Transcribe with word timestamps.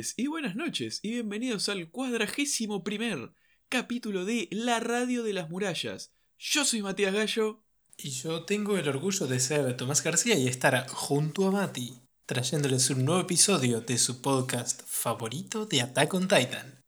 tardes 0.00 0.14
y 0.16 0.28
buenas 0.28 0.56
noches 0.56 1.00
y 1.02 1.10
bienvenidos 1.10 1.68
al 1.68 1.90
cuadragésimo 1.90 2.82
primer 2.82 3.32
capítulo 3.68 4.24
de 4.24 4.48
La 4.50 4.80
Radio 4.80 5.22
de 5.22 5.32
las 5.34 5.50
Murallas. 5.50 6.12
Yo 6.38 6.64
soy 6.64 6.80
Matías 6.80 7.12
Gallo. 7.12 7.62
Y 7.98 8.10
yo 8.10 8.44
tengo 8.44 8.78
el 8.78 8.88
orgullo 8.88 9.26
de 9.26 9.38
ser 9.40 9.76
Tomás 9.76 10.02
García 10.02 10.36
y 10.36 10.48
estar 10.48 10.88
junto 10.88 11.46
a 11.46 11.50
Mati, 11.50 12.00
trayéndoles 12.24 12.88
un 12.90 13.04
nuevo 13.04 13.20
episodio 13.20 13.82
de 13.82 13.98
su 13.98 14.22
podcast 14.22 14.80
favorito 14.86 15.66
de 15.66 15.82
Attack 15.82 16.14
on 16.14 16.28
Titan. 16.28 16.82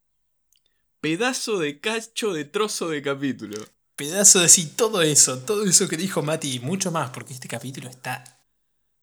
Pedazo 1.00 1.58
de 1.58 1.80
cacho 1.80 2.33
de 2.33 2.47
trozo 2.47 2.88
de 2.88 3.02
capítulo. 3.02 3.62
Pedazo 3.94 4.41
de 4.41 4.48
sí, 4.48 4.72
todo 4.74 5.02
eso, 5.02 5.41
todo 5.41 5.64
eso 5.64 5.86
que 5.86 5.98
dijo 5.98 6.22
Mati 6.22 6.55
y 6.55 6.60
mucho 6.60 6.91
más, 6.91 7.10
porque 7.10 7.34
este 7.34 7.48
capítulo 7.48 7.91
está 7.91 8.24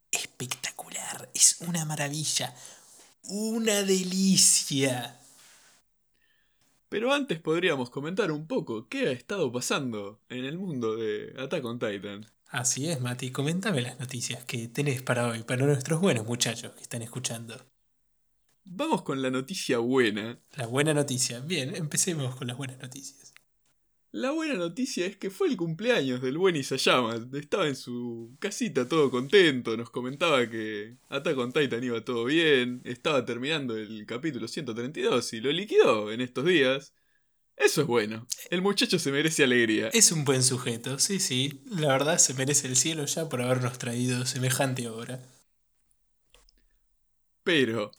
espectacular, 0.09 1.29
es 1.35 1.57
una 1.59 1.85
maravilla, 1.85 2.55
una 3.29 3.83
delicia. 3.83 5.19
Pero 6.89 7.13
antes 7.13 7.39
podríamos 7.39 7.91
comentar 7.91 8.31
un 8.31 8.47
poco 8.47 8.87
qué 8.87 9.07
ha 9.07 9.11
estado 9.11 9.51
pasando 9.51 10.19
en 10.29 10.45
el 10.45 10.57
mundo 10.57 10.95
de 10.95 11.35
Attack 11.37 11.63
on 11.63 11.77
Titan. 11.77 12.25
Así 12.47 12.89
es, 12.89 12.99
Mati, 12.99 13.31
coméntame 13.31 13.81
las 13.81 13.99
noticias 13.99 14.43
que 14.45 14.67
tenés 14.67 15.03
para 15.03 15.27
hoy, 15.27 15.43
para 15.43 15.67
nuestros 15.67 16.01
buenos 16.01 16.25
muchachos 16.25 16.73
que 16.73 16.81
están 16.81 17.03
escuchando. 17.03 17.63
Vamos 18.63 19.03
con 19.03 19.21
la 19.21 19.29
noticia 19.29 19.77
buena. 19.77 20.39
La 20.55 20.65
buena 20.65 20.95
noticia. 20.95 21.39
Bien, 21.39 21.75
empecemos 21.75 22.35
con 22.35 22.47
las 22.47 22.57
buenas 22.57 22.79
noticias. 22.79 23.33
La 24.11 24.31
buena 24.31 24.55
noticia 24.55 25.05
es 25.05 25.17
que 25.17 25.29
fue 25.29 25.49
el 25.49 25.57
cumpleaños 25.57 26.19
del 26.21 26.39
buen 26.39 26.55
Isayama. 26.55 27.27
Estaba 27.33 27.67
en 27.67 27.75
su 27.75 28.35
casita 28.39 28.87
todo 28.87 29.11
contento, 29.11 29.77
nos 29.77 29.91
comentaba 29.91 30.49
que 30.49 30.97
Attack 31.09 31.37
on 31.37 31.53
Titan 31.53 31.83
iba 31.83 32.03
todo 32.03 32.25
bien, 32.25 32.81
estaba 32.85 33.23
terminando 33.23 33.77
el 33.77 34.07
capítulo 34.07 34.47
132 34.47 35.33
y 35.33 35.41
lo 35.41 35.51
liquidó 35.51 36.11
en 36.11 36.21
estos 36.21 36.45
días. 36.45 36.95
Eso 37.55 37.81
es 37.81 37.87
bueno. 37.87 38.25
El 38.49 38.63
muchacho 38.63 38.97
se 38.97 39.11
merece 39.11 39.43
alegría. 39.43 39.89
Es 39.89 40.11
un 40.11 40.25
buen 40.25 40.41
sujeto, 40.41 40.97
sí, 40.97 41.19
sí. 41.19 41.61
La 41.65 41.89
verdad 41.89 42.17
se 42.17 42.33
merece 42.33 42.67
el 42.67 42.77
cielo 42.77 43.05
ya 43.05 43.29
por 43.29 43.43
habernos 43.43 43.77
traído 43.77 44.25
semejante 44.25 44.87
obra. 44.87 45.21
Pero... 47.43 47.91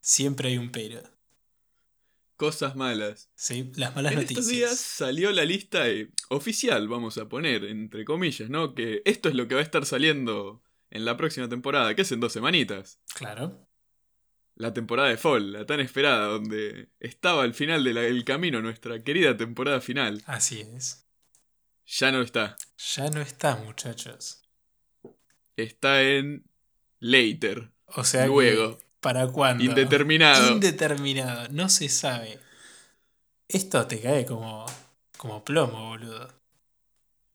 Siempre 0.00 0.48
hay 0.48 0.58
un 0.58 0.70
pero 0.70 1.15
cosas 2.36 2.76
malas. 2.76 3.30
Sí, 3.34 3.72
las 3.76 3.94
malas 3.96 4.12
en 4.12 4.20
noticias. 4.20 4.38
Estos 4.38 4.52
días 4.52 4.78
salió 4.78 5.32
la 5.32 5.44
lista 5.44 5.84
oficial, 6.28 6.88
vamos 6.88 7.18
a 7.18 7.28
poner, 7.28 7.64
entre 7.64 8.04
comillas, 8.04 8.50
¿no? 8.50 8.74
Que 8.74 9.02
esto 9.04 9.28
es 9.28 9.34
lo 9.34 9.48
que 9.48 9.54
va 9.54 9.60
a 9.60 9.64
estar 9.64 9.84
saliendo 9.84 10.62
en 10.90 11.04
la 11.04 11.16
próxima 11.16 11.48
temporada, 11.48 11.94
que 11.94 12.02
es 12.02 12.12
en 12.12 12.20
dos 12.20 12.32
semanitas. 12.32 13.00
Claro. 13.14 13.68
La 14.54 14.72
temporada 14.72 15.08
de 15.08 15.16
Fall, 15.16 15.52
la 15.52 15.66
tan 15.66 15.80
esperada, 15.80 16.28
donde 16.28 16.88
estaba 17.00 17.42
al 17.42 17.52
final 17.52 17.84
del 17.84 18.24
camino 18.24 18.62
nuestra 18.62 19.02
querida 19.02 19.36
temporada 19.36 19.80
final. 19.80 20.22
Así 20.26 20.60
es. 20.60 21.06
Ya 21.86 22.10
no 22.10 22.22
está. 22.22 22.56
Ya 22.94 23.10
no 23.10 23.20
está, 23.20 23.56
muchachos. 23.56 24.42
Está 25.56 26.02
en 26.02 26.44
later. 26.98 27.70
O 27.86 28.04
sea, 28.04 28.26
luego. 28.26 28.78
¿Para 29.00 29.28
cuándo? 29.28 29.64
Indeterminado. 29.64 30.52
Indeterminado, 30.52 31.48
no 31.50 31.68
se 31.68 31.88
sabe. 31.88 32.40
Esto 33.48 33.86
te 33.86 34.00
cae 34.00 34.26
como, 34.26 34.66
como 35.16 35.44
plomo, 35.44 35.90
boludo. 35.90 36.28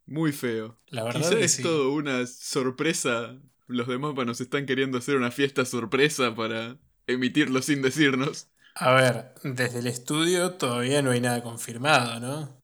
Muy 0.05 0.33
feo. 0.33 0.77
La 0.87 1.03
verdad 1.03 1.31
es 1.33 1.61
todo 1.61 1.93
una 1.93 2.25
sorpresa. 2.27 3.37
Los 3.67 3.87
demás 3.87 4.13
nos 4.25 4.41
están 4.41 4.65
queriendo 4.65 4.97
hacer 4.97 5.15
una 5.15 5.31
fiesta 5.31 5.63
sorpresa 5.63 6.35
para 6.35 6.77
emitirlo 7.07 7.61
sin 7.61 7.81
decirnos. 7.81 8.47
A 8.75 8.93
ver, 8.93 9.33
desde 9.43 9.79
el 9.79 9.87
estudio 9.87 10.51
todavía 10.55 11.01
no 11.01 11.11
hay 11.11 11.21
nada 11.21 11.41
confirmado, 11.43 12.19
¿no? 12.19 12.61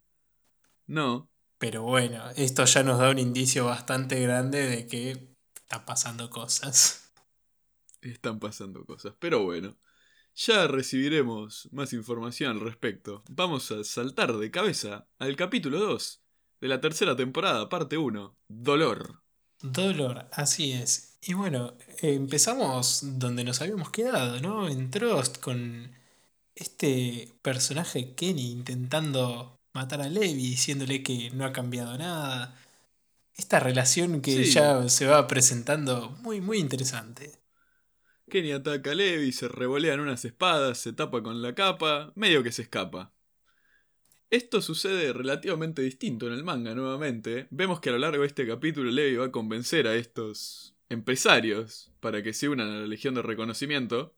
No. 0.88 1.30
Pero 1.58 1.84
bueno, 1.84 2.30
esto 2.36 2.66
ya 2.66 2.84
nos 2.84 3.00
da 3.00 3.10
un 3.10 3.20
indicio 3.20 3.66
bastante 3.66 4.20
grande 4.22 4.68
de 4.68 4.88
que 4.88 5.36
están 5.56 5.86
pasando 5.86 6.30
cosas 6.30 7.07
están 8.02 8.40
pasando 8.40 8.86
cosas. 8.86 9.14
Pero 9.20 9.44
bueno, 9.44 9.78
ya 10.36 10.68
recibiremos 10.68 11.68
más 11.72 11.94
información 11.94 12.52
al 12.52 12.62
respecto. 12.62 13.24
Vamos 13.30 13.72
a 13.72 13.84
saltar 13.84 14.38
de 14.38 14.52
cabeza 14.52 15.08
al 15.20 15.36
capítulo 15.36 15.80
2 15.80 16.22
de 16.62 16.68
la 16.68 16.82
tercera 16.82 17.16
temporada, 17.16 17.70
parte 17.70 17.98
1, 17.98 18.38
Dolor. 18.48 19.22
Dolor, 19.62 20.28
así 20.32 20.74
es. 20.74 21.18
Y 21.22 21.34
bueno, 21.34 21.76
empezamos 22.02 23.02
donde 23.04 23.44
nos 23.44 23.62
habíamos 23.62 23.90
quedado, 23.90 24.40
¿no? 24.40 24.70
En 24.70 24.92
Trost 24.92 25.40
con 25.40 25.92
este 26.56 27.34
personaje 27.42 28.14
Kenny 28.14 28.52
intentando 28.52 29.60
matar 29.74 30.02
a 30.02 30.10
Levi, 30.10 30.34
diciéndole 30.34 31.04
que 31.04 31.32
no 31.32 31.46
ha 31.46 31.54
cambiado 31.54 31.98
nada. 31.98 32.56
Esta 33.36 33.60
relación 33.60 34.22
que 34.22 34.46
ya 34.46 34.90
se 34.90 35.06
va 35.06 35.28
presentando 35.28 36.10
muy, 36.22 36.42
muy 36.42 36.58
interesante. 36.58 37.37
Kenny 38.30 38.52
ataca 38.52 38.92
a 38.92 38.96
Levi, 38.96 39.32
se 39.32 39.48
revolean 39.48 40.02
unas 40.02 40.26
espadas, 40.26 40.80
se 40.80 40.92
tapa 40.92 41.24
con 41.24 41.42
la 41.42 41.56
capa, 41.56 42.12
medio 42.16 42.44
que 42.44 42.52
se 42.52 42.64
escapa. 42.64 43.14
Esto 44.30 44.62
sucede 44.62 45.14
relativamente 45.14 45.82
distinto 45.82 46.28
en 46.28 46.34
el 46.34 46.44
manga 46.44 46.76
nuevamente. 46.76 47.48
Vemos 47.52 47.80
que 47.80 47.90
a 47.90 47.94
lo 47.94 48.00
largo 48.00 48.22
de 48.22 48.28
este 48.28 48.46
capítulo 48.46 48.92
Levi 48.92 49.16
va 49.16 49.28
a 49.28 49.32
convencer 49.32 49.88
a 49.88 49.96
estos 49.96 50.76
empresarios 50.90 51.94
para 52.02 52.22
que 52.22 52.34
se 52.34 52.50
unan 52.50 52.70
a 52.70 52.80
la 52.80 52.88
Legión 52.88 53.16
de 53.16 53.22
Reconocimiento. 53.22 54.14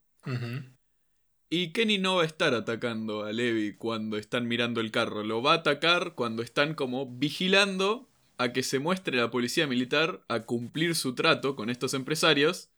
Y 1.52 1.72
Kenny 1.72 2.00
no 2.00 2.16
va 2.16 2.24
a 2.24 2.25
estar 2.25 2.56
atacando 2.56 3.25
a 3.25 3.31
Levi 3.31 3.75
cuando 3.75 4.18
están 4.18 4.48
mirando 4.48 4.81
el 4.81 4.90
carro, 4.90 5.24
lo 5.24 5.44
va 5.44 5.53
a 5.53 5.58
atacar 5.58 6.16
cuando 6.16 6.42
están 6.42 6.74
como 6.74 7.06
vigilando 7.06 8.09
a 8.40 8.53
que 8.53 8.64
se 8.64 8.80
muestre 8.80 9.18
la 9.18 9.30
policía 9.30 9.68
militar 9.68 10.24
a 10.28 10.42
cumplir 10.42 10.96
su 10.96 11.14
trato 11.14 11.56
con 11.56 11.69
estos 11.69 11.94
empresarios 11.94 12.72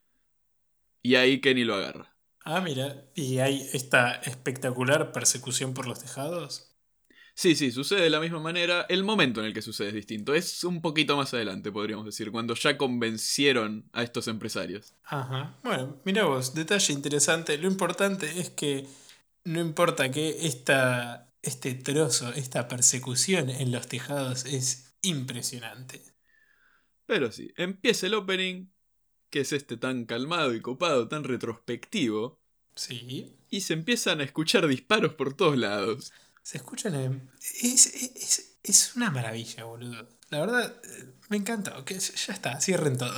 y 1.02 1.16
ahí 1.16 1.42
Kenny 1.42 1.64
lo 1.64 1.76
agarra. 1.76 2.16
Ah, 2.44 2.62
mira, 2.62 3.06
¿y 3.14 3.38
hay 3.38 3.70
esta 3.74 4.14
espectacular 4.14 5.12
persecución 5.12 5.74
por 5.74 5.88
los 5.88 6.00
tejados? 6.00 6.72
Sí, 7.34 7.56
sí, 7.56 7.72
sucede 7.72 8.02
de 8.02 8.10
la 8.10 8.20
misma 8.20 8.40
manera. 8.40 8.86
El 8.90 9.04
momento 9.04 9.40
en 9.40 9.48
el 9.48 9.54
que 9.54 9.62
sucede 9.62 9.90
es 9.90 9.94
distinto. 9.94 10.34
Es 10.34 10.64
un 10.64 10.82
poquito 10.82 11.16
más 11.16 11.34
adelante, 11.34 11.72
podríamos 11.72 12.06
decir, 12.06 12.32
cuando 12.32 12.54
ya 12.56 12.78
convencieron 12.78 13.90
a 13.94 14.04
estos 14.04 14.28
empresarios. 14.28 14.94
Ajá. 15.04 15.58
Bueno, 15.64 16.02
mira 16.04 16.26
vos, 16.26 16.54
detalle 16.54 16.94
interesante. 16.94 17.58
Lo 17.58 17.68
importante 17.68 18.40
es 18.40 18.50
que 18.50 18.86
no 19.44 19.60
importa 19.60 20.12
que 20.12 20.46
esta, 20.46 21.34
este 21.42 21.74
trozo, 21.74 22.34
esta 22.34 22.68
persecución 22.68 23.50
en 23.50 23.72
los 23.72 23.88
tejados 23.88 24.46
es 24.46 24.96
impresionante. 25.02 26.02
Pero 27.06 27.32
sí, 27.32 27.52
empieza 27.56 28.08
el 28.08 28.14
opening 28.14 28.68
que 29.32 29.40
es 29.40 29.54
este 29.54 29.78
tan 29.78 30.06
calmado 30.06 30.54
y 30.54 30.62
copado, 30.62 31.08
tan 31.08 31.24
retrospectivo. 31.24 32.40
Sí. 32.76 33.34
Y 33.50 33.62
se 33.62 33.74
empiezan 33.74 34.22
a 34.22 34.24
escuchar 34.24 34.68
disparos 34.68 35.14
por 35.16 35.34
todos 35.34 35.58
lados. 35.58 36.12
Se 36.44 36.58
escuchan. 36.58 37.32
Es, 37.62 38.52
es, 38.64 38.96
una 38.96 39.10
maravilla, 39.10 39.64
boludo. 39.64 40.08
La 40.30 40.40
verdad, 40.42 40.82
me 41.30 41.38
encantó. 41.38 41.84
Que 41.86 41.98
ya 41.98 42.34
está, 42.34 42.60
cierren 42.62 42.98
todo. 42.98 43.14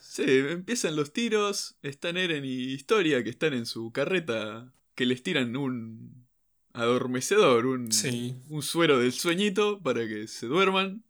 Sí, 0.00 0.22
empiezan 0.26 0.94
los 0.94 1.12
tiros. 1.12 1.74
Están 1.82 2.16
Eren 2.16 2.44
y 2.44 2.72
Historia 2.72 3.24
que 3.24 3.30
están 3.30 3.52
en 3.52 3.66
su 3.66 3.90
carreta. 3.90 4.72
Que 4.94 5.06
les 5.06 5.24
tiran 5.24 5.56
un 5.56 6.24
adormecedor, 6.72 7.66
un, 7.66 7.88
un 8.48 8.62
suero 8.62 9.00
del 9.00 9.12
sueñito 9.12 9.82
para 9.82 10.06
que 10.06 10.28
se 10.28 10.46
duerman 10.46 11.02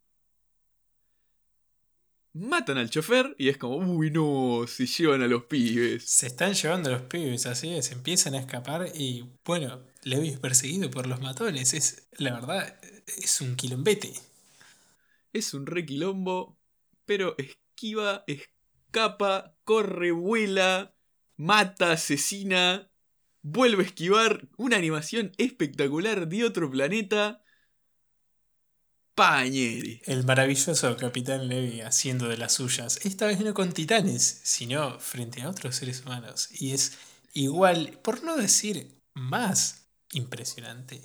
matan 2.34 2.78
al 2.78 2.90
chofer 2.90 3.34
y 3.38 3.48
es 3.48 3.56
como, 3.56 3.76
uy, 3.76 4.10
no, 4.10 4.66
si 4.66 4.86
llevan 4.86 5.22
a 5.22 5.28
los 5.28 5.44
pibes. 5.44 6.04
Se 6.04 6.26
están 6.26 6.54
llevando 6.54 6.90
a 6.90 6.92
los 6.92 7.02
pibes, 7.02 7.46
así 7.46 7.74
es, 7.74 7.92
empiezan 7.92 8.34
a 8.34 8.40
escapar 8.40 8.90
y, 8.94 9.24
bueno, 9.44 9.80
Levi 10.02 10.28
es 10.28 10.38
perseguido 10.38 10.90
por 10.90 11.06
los 11.06 11.20
matones. 11.20 11.72
Es, 11.72 12.08
la 12.18 12.34
verdad, 12.34 12.78
es 13.06 13.40
un 13.40 13.56
quilombete. 13.56 14.12
Es 15.32 15.54
un 15.54 15.66
re 15.66 15.86
quilombo, 15.86 16.58
pero 17.06 17.34
esquiva, 17.38 18.24
escapa, 18.26 19.56
corre, 19.64 20.10
vuela, 20.10 20.94
mata, 21.36 21.92
asesina, 21.92 22.90
vuelve 23.42 23.84
a 23.84 23.86
esquivar. 23.86 24.48
Una 24.56 24.76
animación 24.76 25.32
espectacular 25.38 26.28
de 26.28 26.44
otro 26.44 26.70
planeta. 26.70 27.43
Pañeri. 29.14 30.00
El 30.06 30.24
maravilloso 30.24 30.96
Capitán 30.96 31.48
Levi 31.48 31.80
haciendo 31.82 32.28
de 32.28 32.36
las 32.36 32.54
suyas, 32.54 32.98
esta 33.04 33.26
vez 33.26 33.40
no 33.40 33.54
con 33.54 33.72
titanes, 33.72 34.40
sino 34.42 34.98
frente 34.98 35.42
a 35.42 35.50
otros 35.50 35.76
seres 35.76 36.02
humanos. 36.04 36.48
Y 36.50 36.72
es 36.72 36.98
igual, 37.32 37.98
por 38.02 38.24
no 38.24 38.36
decir 38.36 38.88
más, 39.14 39.86
impresionante. 40.12 41.00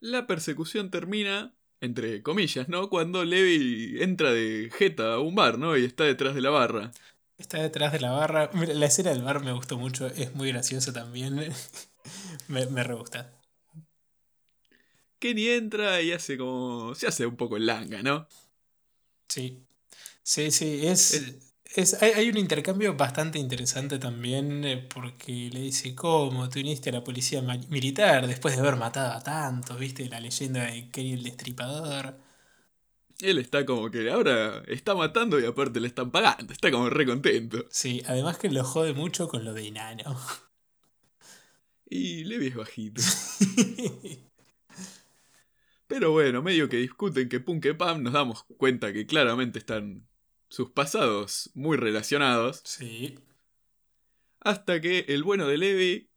La 0.00 0.26
persecución 0.26 0.90
termina, 0.90 1.54
entre 1.80 2.22
comillas, 2.22 2.68
¿no? 2.68 2.90
Cuando 2.90 3.24
Levi 3.24 4.02
entra 4.02 4.32
de 4.32 4.70
jeta 4.76 5.14
a 5.14 5.20
un 5.20 5.34
bar, 5.34 5.58
¿no? 5.58 5.76
Y 5.76 5.86
está 5.86 6.04
detrás 6.04 6.34
de 6.34 6.42
la 6.42 6.50
barra. 6.50 6.92
Está 7.38 7.62
detrás 7.62 7.92
de 7.92 8.00
la 8.00 8.10
barra. 8.10 8.50
Mira, 8.52 8.74
la 8.74 8.86
escena 8.86 9.10
del 9.10 9.22
bar 9.22 9.40
me 9.40 9.52
gustó 9.52 9.78
mucho, 9.78 10.06
es 10.06 10.34
muy 10.34 10.52
graciosa 10.52 10.92
también. 10.92 11.34
me, 12.48 12.66
me 12.66 12.84
re 12.84 12.94
gusta. 12.94 13.35
Kenny 15.26 15.48
entra 15.48 16.00
y 16.02 16.12
hace 16.12 16.38
como. 16.38 16.94
se 16.94 17.08
hace 17.08 17.26
un 17.26 17.36
poco 17.36 17.56
el 17.56 17.66
langa, 17.66 18.00
¿no? 18.00 18.28
Sí. 19.28 19.66
Sí, 20.22 20.52
sí, 20.52 20.86
es. 20.86 21.14
es 21.74 22.00
hay, 22.00 22.12
hay 22.12 22.28
un 22.28 22.36
intercambio 22.36 22.94
bastante 22.94 23.40
interesante 23.40 23.98
también 23.98 24.64
eh, 24.64 24.76
porque 24.88 25.50
le 25.52 25.60
dice, 25.60 25.96
¿cómo? 25.96 26.48
Te 26.48 26.60
uniste 26.60 26.90
a 26.90 26.92
la 26.92 27.02
policía 27.02 27.42
militar 27.42 28.28
después 28.28 28.54
de 28.54 28.60
haber 28.60 28.76
matado 28.76 29.14
a 29.14 29.22
tantos, 29.22 29.76
¿viste? 29.80 30.08
La 30.08 30.20
leyenda 30.20 30.64
de 30.64 30.90
Kenny 30.92 31.14
el 31.14 31.24
Destripador. 31.24 32.16
Él 33.20 33.38
está 33.38 33.66
como 33.66 33.90
que 33.90 34.08
ahora 34.08 34.62
está 34.68 34.94
matando 34.94 35.40
y 35.40 35.44
aparte 35.44 35.80
le 35.80 35.88
están 35.88 36.12
pagando. 36.12 36.52
Está 36.52 36.70
como 36.70 36.88
re 36.88 37.04
contento. 37.04 37.64
Sí, 37.70 38.00
además 38.06 38.38
que 38.38 38.48
lo 38.48 38.62
jode 38.62 38.92
mucho 38.92 39.26
con 39.26 39.44
lo 39.44 39.52
de 39.54 39.66
enano. 39.66 40.16
Y 41.88 42.24
Levi 42.24 42.48
es 42.48 42.54
bajito. 42.54 43.02
Pero 45.86 46.10
bueno, 46.10 46.42
medio 46.42 46.68
que 46.68 46.78
discuten 46.78 47.28
que 47.28 47.40
Punk 47.40 47.66
y 47.66 47.72
Pam 47.72 48.02
nos 48.02 48.12
damos 48.12 48.44
cuenta 48.56 48.92
que 48.92 49.06
claramente 49.06 49.58
están 49.58 50.06
sus 50.48 50.70
pasados 50.70 51.50
muy 51.54 51.76
relacionados. 51.76 52.62
sí. 52.64 53.18
Hasta 54.40 54.80
que 54.80 55.06
el 55.08 55.24
bueno 55.24 55.48
de 55.48 55.58
Levi 55.58 56.10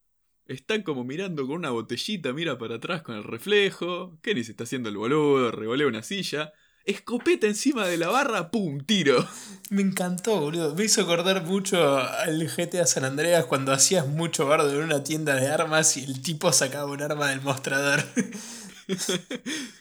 está 0.45 0.83
como 0.83 1.04
mirando 1.04 1.48
con 1.48 1.56
una 1.56 1.71
botellita, 1.71 2.31
mira 2.31 2.60
para 2.60 2.75
atrás 2.75 3.01
con 3.01 3.16
el 3.16 3.24
reflejo. 3.24 4.19
Kenny 4.21 4.44
se 4.44 4.51
está 4.51 4.66
haciendo 4.66 4.89
el 4.89 4.98
boludo, 4.98 5.51
revolea 5.51 5.88
una 5.88 6.04
silla. 6.04 6.54
Escopeta 6.86 7.48
encima 7.48 7.88
de 7.88 7.98
la 7.98 8.10
barra, 8.10 8.51
¡pum! 8.51 8.80
Tiro. 8.81 9.27
Me 9.69 9.81
encantó, 9.81 10.39
boludo. 10.39 10.75
Me 10.75 10.86
hizo 10.86 11.01
acordar 11.01 11.44
mucho 11.44 11.98
al 11.98 12.48
GTA 12.48 12.86
San 12.86 13.04
Andreas 13.04 13.45
cuando 13.45 13.72
hacías 13.72 14.07
mucho 14.07 14.48
bardo 14.48 14.72
en 14.72 14.83
una 14.86 15.04
tienda 15.04 15.36
de 15.36 15.48
armas 15.48 15.98
y 15.98 16.04
el 16.04 16.22
tipo 16.22 16.51
sacaba 16.51 16.92
un 16.92 17.01
arma 17.01 17.30
del 17.30 17.42
mostrador. 17.42 18.04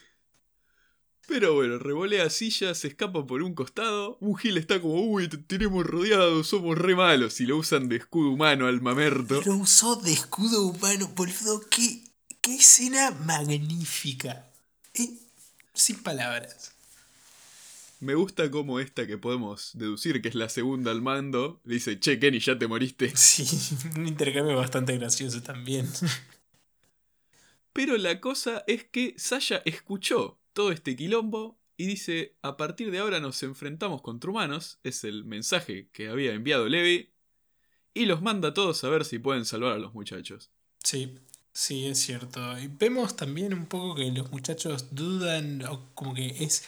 Pero 1.27 1.53
bueno, 1.53 1.77
revolea 1.77 2.29
silla, 2.31 2.73
se 2.73 2.87
escapa 2.87 3.25
por 3.27 3.43
un 3.43 3.53
costado. 3.53 4.17
Un 4.19 4.35
Gil 4.35 4.57
está 4.57 4.81
como, 4.81 4.99
uy, 4.99 5.27
te 5.27 5.37
tenemos 5.37 5.85
rodeados, 5.85 6.47
somos 6.47 6.75
re 6.75 6.95
malos. 6.95 7.39
Y 7.39 7.45
lo 7.45 7.57
usan 7.57 7.87
de 7.87 7.97
escudo 7.97 8.31
humano 8.31 8.65
al 8.65 8.81
mamerto. 8.81 9.39
Lo 9.45 9.57
usó 9.57 9.95
de 9.97 10.11
escudo 10.11 10.63
humano, 10.65 11.07
boludo. 11.15 11.61
Qué, 11.69 12.03
qué 12.41 12.55
escena 12.55 13.11
magnífica. 13.11 14.47
Eh, 14.95 15.11
sin 15.75 16.01
palabras. 16.01 16.71
Me 17.99 18.15
gusta 18.15 18.49
como 18.49 18.79
esta 18.79 19.05
que 19.05 19.19
podemos 19.19 19.71
deducir 19.73 20.23
que 20.23 20.29
es 20.29 20.35
la 20.35 20.49
segunda 20.49 20.89
al 20.89 21.03
mando. 21.03 21.61
Le 21.63 21.75
dice, 21.75 21.99
che, 21.99 22.17
Kenny, 22.17 22.39
ya 22.39 22.57
te 22.57 22.65
moriste. 22.65 23.15
Sí, 23.15 23.45
un 23.95 24.07
intercambio 24.07 24.55
bastante 24.57 24.97
gracioso 24.97 25.43
también. 25.43 25.87
Pero 27.73 27.97
la 27.97 28.19
cosa 28.19 28.63
es 28.67 28.83
que 28.83 29.15
Sasha 29.17 29.61
escuchó 29.65 30.39
todo 30.53 30.71
este 30.71 30.95
quilombo 30.95 31.59
y 31.77 31.85
dice, 31.85 32.35
a 32.41 32.57
partir 32.57 32.91
de 32.91 32.99
ahora 32.99 33.19
nos 33.19 33.41
enfrentamos 33.43 34.01
contra 34.01 34.29
humanos, 34.29 34.79
es 34.83 35.03
el 35.03 35.23
mensaje 35.23 35.89
que 35.93 36.09
había 36.09 36.33
enviado 36.33 36.67
Levi, 36.67 37.13
y 37.93 38.05
los 38.05 38.21
manda 38.21 38.49
a 38.49 38.53
todos 38.53 38.83
a 38.83 38.89
ver 38.89 39.05
si 39.05 39.19
pueden 39.19 39.45
salvar 39.45 39.73
a 39.73 39.77
los 39.77 39.93
muchachos. 39.93 40.51
Sí, 40.83 41.17
sí, 41.53 41.87
es 41.87 41.99
cierto. 41.99 42.59
Y 42.59 42.67
vemos 42.67 43.15
también 43.15 43.53
un 43.53 43.65
poco 43.65 43.95
que 43.95 44.11
los 44.11 44.31
muchachos 44.31 44.93
dudan, 44.93 45.63
o 45.65 45.89
como 45.95 46.13
que 46.13 46.27
es 46.43 46.63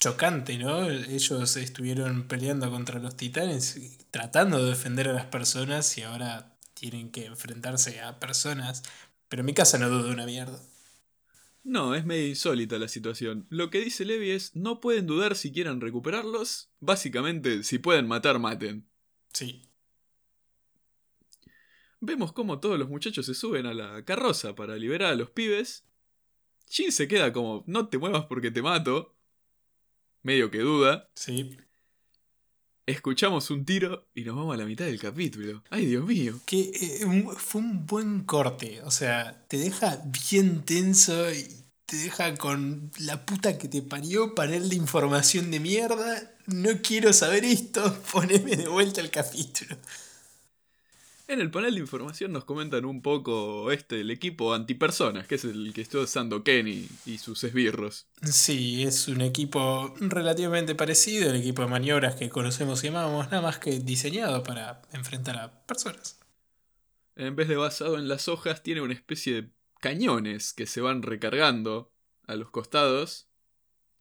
chocante, 0.00 0.58
¿no? 0.58 0.88
Ellos 0.90 1.56
estuvieron 1.56 2.28
peleando 2.28 2.70
contra 2.70 2.98
los 2.98 3.16
titanes, 3.16 3.98
tratando 4.10 4.62
de 4.62 4.70
defender 4.70 5.08
a 5.08 5.12
las 5.12 5.26
personas 5.26 5.96
y 5.98 6.02
ahora 6.02 6.56
tienen 6.74 7.10
que 7.10 7.26
enfrentarse 7.26 8.00
a 8.00 8.18
personas. 8.20 8.82
Pero 9.28 9.40
en 9.40 9.46
mi 9.46 9.54
casa 9.54 9.78
no 9.78 9.88
dudo 9.88 10.10
una 10.10 10.26
mierda. 10.26 10.60
No, 11.64 11.94
es 11.94 12.04
medio 12.06 12.28
insólita 12.28 12.78
la 12.78 12.88
situación. 12.88 13.46
Lo 13.50 13.70
que 13.70 13.80
dice 13.80 14.04
Levi 14.04 14.30
es, 14.30 14.54
no 14.54 14.80
pueden 14.80 15.06
dudar 15.06 15.34
si 15.34 15.52
quieren 15.52 15.80
recuperarlos, 15.80 16.70
básicamente, 16.78 17.64
si 17.64 17.78
pueden 17.78 18.06
matar, 18.06 18.38
maten. 18.38 18.86
Sí, 19.32 19.66
Vemos 22.00 22.32
cómo 22.32 22.60
todos 22.60 22.78
los 22.78 22.88
muchachos 22.88 23.26
se 23.26 23.34
suben 23.34 23.66
a 23.66 23.74
la 23.74 24.04
carroza 24.04 24.54
para 24.54 24.76
liberar 24.76 25.12
a 25.12 25.16
los 25.16 25.30
pibes. 25.30 25.84
Jin 26.68 26.92
se 26.92 27.08
queda 27.08 27.32
como, 27.32 27.64
no 27.66 27.88
te 27.88 27.98
muevas 27.98 28.26
porque 28.26 28.50
te 28.50 28.62
mato. 28.62 29.16
Medio 30.22 30.50
que 30.50 30.58
duda. 30.58 31.10
sí. 31.14 31.56
Escuchamos 32.86 33.50
un 33.50 33.64
tiro 33.64 34.06
y 34.14 34.22
nos 34.22 34.36
vamos 34.36 34.54
a 34.54 34.58
la 34.58 34.64
mitad 34.64 34.84
del 34.84 35.00
capítulo. 35.00 35.64
¡Ay, 35.70 35.86
Dios 35.86 36.06
mío! 36.06 36.38
Que 36.46 36.70
eh, 36.72 37.26
fue 37.36 37.60
un 37.60 37.84
buen 37.84 38.22
corte. 38.22 38.80
O 38.84 38.92
sea, 38.92 39.44
te 39.48 39.58
deja 39.58 40.00
bien 40.28 40.64
tenso 40.64 41.32
y 41.32 41.48
te 41.84 41.96
deja 41.96 42.36
con 42.36 42.92
la 43.00 43.26
puta 43.26 43.58
que 43.58 43.66
te 43.66 43.82
parió 43.82 44.36
panel 44.36 44.68
de 44.68 44.76
información 44.76 45.50
de 45.50 45.58
mierda. 45.58 46.30
No 46.46 46.80
quiero 46.80 47.12
saber 47.12 47.44
esto. 47.44 48.00
Poneme 48.12 48.54
de 48.54 48.68
vuelta 48.68 49.00
el 49.00 49.10
capítulo. 49.10 49.76
En 51.28 51.40
el 51.40 51.50
panel 51.50 51.74
de 51.74 51.80
información 51.80 52.32
nos 52.32 52.44
comentan 52.44 52.84
un 52.84 53.02
poco 53.02 53.72
este, 53.72 54.00
el 54.02 54.12
equipo 54.12 54.54
antipersonas, 54.54 55.26
que 55.26 55.34
es 55.34 55.44
el 55.44 55.72
que 55.74 55.80
está 55.80 55.98
usando 55.98 56.44
Kenny 56.44 56.88
y 57.04 57.18
sus 57.18 57.42
esbirros. 57.42 58.06
Sí, 58.22 58.84
es 58.84 59.08
un 59.08 59.20
equipo 59.20 59.92
relativamente 59.98 60.76
parecido 60.76 61.28
al 61.28 61.36
equipo 61.36 61.62
de 61.62 61.68
maniobras 61.68 62.14
que 62.14 62.30
conocemos 62.30 62.84
y 62.84 62.88
amamos, 62.88 63.26
nada 63.26 63.42
más 63.42 63.58
que 63.58 63.80
diseñado 63.80 64.44
para 64.44 64.82
enfrentar 64.92 65.36
a 65.36 65.66
personas. 65.66 66.20
En 67.16 67.34
vez 67.34 67.48
de 67.48 67.56
basado 67.56 67.98
en 67.98 68.06
las 68.06 68.28
hojas, 68.28 68.62
tiene 68.62 68.82
una 68.82 68.94
especie 68.94 69.42
de 69.42 69.50
cañones 69.80 70.52
que 70.52 70.66
se 70.66 70.80
van 70.80 71.02
recargando 71.02 71.90
a 72.28 72.36
los 72.36 72.50
costados 72.50 73.28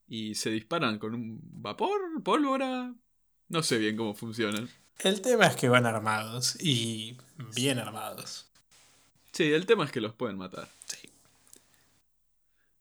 y 0.07 0.35
se 0.35 0.51
disparan 0.51 0.99
con 0.99 1.15
un 1.15 1.39
vapor, 1.41 2.01
pólvora. 2.23 2.93
No 3.47 3.63
sé 3.63 3.79
bien 3.79 3.97
cómo 3.97 4.13
funcionan. 4.13 4.69
El 4.99 5.21
tema 5.21 5.47
es 5.47 5.55
que 5.55 5.69
van 5.69 5.85
armados 5.85 6.57
y 6.59 7.17
bien 7.55 7.79
armados. 7.79 8.45
Sí, 9.31 9.51
el 9.51 9.65
tema 9.65 9.85
es 9.85 9.91
que 9.91 10.01
los 10.01 10.13
pueden 10.13 10.37
matar. 10.37 10.69
Sí. 10.87 11.09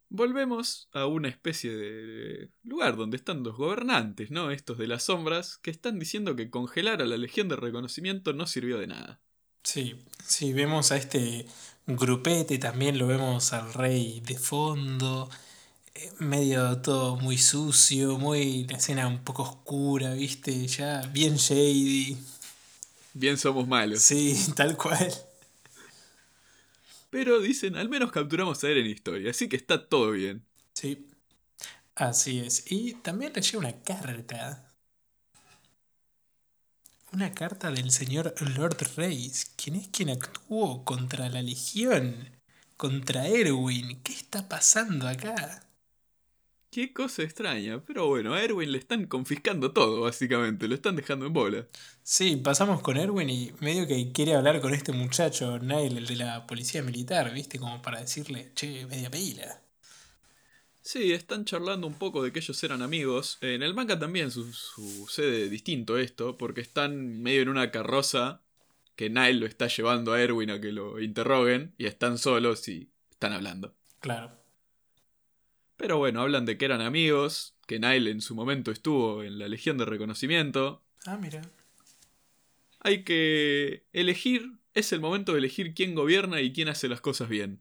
Volvemos 0.08 0.88
a 0.92 1.06
una 1.06 1.28
especie 1.28 1.74
de 1.74 2.48
lugar 2.62 2.96
donde 2.96 3.16
están 3.16 3.42
los 3.42 3.56
gobernantes, 3.56 4.30
¿no? 4.30 4.52
Estos 4.52 4.78
de 4.78 4.86
las 4.86 5.02
sombras, 5.02 5.58
que 5.58 5.72
están 5.72 5.98
diciendo 5.98 6.36
que 6.36 6.50
congelar 6.50 7.02
a 7.02 7.06
la 7.06 7.16
Legión 7.16 7.48
de 7.48 7.56
Reconocimiento 7.56 8.32
no 8.32 8.46
sirvió 8.46 8.78
de 8.78 8.86
nada. 8.86 9.20
Sí, 9.64 9.96
sí, 10.24 10.52
vemos 10.52 10.92
a 10.92 10.96
este 10.96 11.46
grupete, 11.86 12.58
también 12.58 12.98
lo 12.98 13.06
vemos 13.06 13.52
al 13.52 13.72
rey 13.72 14.20
de 14.20 14.38
fondo, 14.38 15.28
medio 16.18 16.80
todo 16.80 17.16
muy 17.16 17.38
sucio, 17.38 18.18
muy 18.18 18.66
la 18.68 18.76
escena 18.78 19.06
un 19.06 19.22
poco 19.24 19.42
oscura, 19.42 20.14
¿viste? 20.14 20.66
Ya 20.66 21.02
bien 21.12 21.36
shady. 21.36 22.18
Bien 23.14 23.38
somos 23.38 23.66
malos. 23.66 24.02
Sí, 24.02 24.36
tal 24.56 24.76
cual. 24.76 25.12
Pero 27.10 27.40
dicen, 27.40 27.76
al 27.76 27.88
menos 27.88 28.10
capturamos 28.12 28.62
a 28.62 28.68
Eren 28.68 28.84
en 28.86 28.90
historia, 28.90 29.30
así 29.30 29.48
que 29.48 29.56
está 29.56 29.88
todo 29.88 30.10
bien. 30.10 30.44
Sí, 30.74 31.08
así 31.94 32.40
es. 32.40 32.70
Y 32.70 32.94
también 32.94 33.32
le 33.34 33.42
llega 33.42 33.58
una 33.58 33.82
carta. 33.82 34.70
Una 37.12 37.32
carta 37.32 37.70
del 37.70 37.90
señor 37.92 38.34
Lord 38.56 38.78
Reis, 38.96 39.52
quien 39.56 39.76
es 39.76 39.88
quien 39.88 40.10
actuó 40.10 40.84
contra 40.84 41.28
la 41.28 41.42
Legión, 41.42 42.30
contra 42.76 43.28
Erwin. 43.28 44.02
¿Qué 44.02 44.12
está 44.12 44.48
pasando 44.48 45.08
acá? 45.08 45.62
Qué 46.74 46.92
cosa 46.92 47.22
extraña, 47.22 47.84
pero 47.86 48.08
bueno, 48.08 48.34
a 48.34 48.42
Erwin 48.42 48.72
le 48.72 48.78
están 48.78 49.06
confiscando 49.06 49.72
todo, 49.72 50.00
básicamente, 50.02 50.66
lo 50.66 50.74
están 50.74 50.96
dejando 50.96 51.24
en 51.26 51.32
bola. 51.32 51.68
Sí, 52.02 52.36
pasamos 52.36 52.82
con 52.82 52.96
Erwin 52.96 53.28
y 53.30 53.52
medio 53.60 53.86
que 53.86 54.12
quiere 54.12 54.34
hablar 54.34 54.60
con 54.60 54.72
este 54.74 54.92
muchacho, 54.92 55.58
Nile, 55.58 55.98
el 55.98 56.06
de 56.06 56.16
la 56.16 56.46
policía 56.46 56.82
militar, 56.82 57.32
¿viste? 57.32 57.58
Como 57.58 57.82
para 57.82 58.00
decirle, 58.00 58.52
che, 58.54 58.86
media 58.86 59.10
pila. 59.10 59.60
Sí, 60.82 61.12
están 61.12 61.44
charlando 61.46 61.86
un 61.86 61.94
poco 61.98 62.22
de 62.22 62.30
que 62.32 62.40
ellos 62.40 62.62
eran 62.62 62.82
amigos. 62.82 63.38
En 63.40 63.62
el 63.62 63.74
manga 63.74 63.98
también 63.98 64.30
su- 64.30 64.52
sucede 64.52 65.48
distinto 65.48 65.96
esto, 65.98 66.36
porque 66.36 66.60
están 66.60 67.22
medio 67.22 67.42
en 67.42 67.48
una 67.48 67.70
carroza 67.70 68.42
que 68.96 69.08
Nile 69.10 69.34
lo 69.34 69.46
está 69.46 69.66
llevando 69.68 70.12
a 70.12 70.20
Erwin 70.22 70.50
a 70.50 70.60
que 70.60 70.72
lo 70.72 71.00
interroguen 71.00 71.74
y 71.78 71.86
están 71.86 72.18
solos 72.18 72.68
y 72.68 72.90
están 73.10 73.32
hablando. 73.32 73.74
Claro. 74.00 74.43
Pero 75.76 75.98
bueno, 75.98 76.20
hablan 76.20 76.46
de 76.46 76.56
que 76.56 76.64
eran 76.64 76.80
amigos, 76.80 77.54
que 77.66 77.78
Nile 77.78 78.10
en 78.10 78.20
su 78.20 78.34
momento 78.34 78.70
estuvo 78.70 79.22
en 79.22 79.38
la 79.38 79.48
Legión 79.48 79.78
de 79.78 79.84
Reconocimiento. 79.84 80.82
Ah, 81.04 81.16
mira. 81.16 81.42
Hay 82.80 83.02
que 83.02 83.84
elegir, 83.92 84.52
es 84.74 84.92
el 84.92 85.00
momento 85.00 85.32
de 85.32 85.38
elegir 85.38 85.74
quién 85.74 85.94
gobierna 85.94 86.40
y 86.40 86.52
quién 86.52 86.68
hace 86.68 86.88
las 86.88 87.00
cosas 87.00 87.28
bien. 87.28 87.60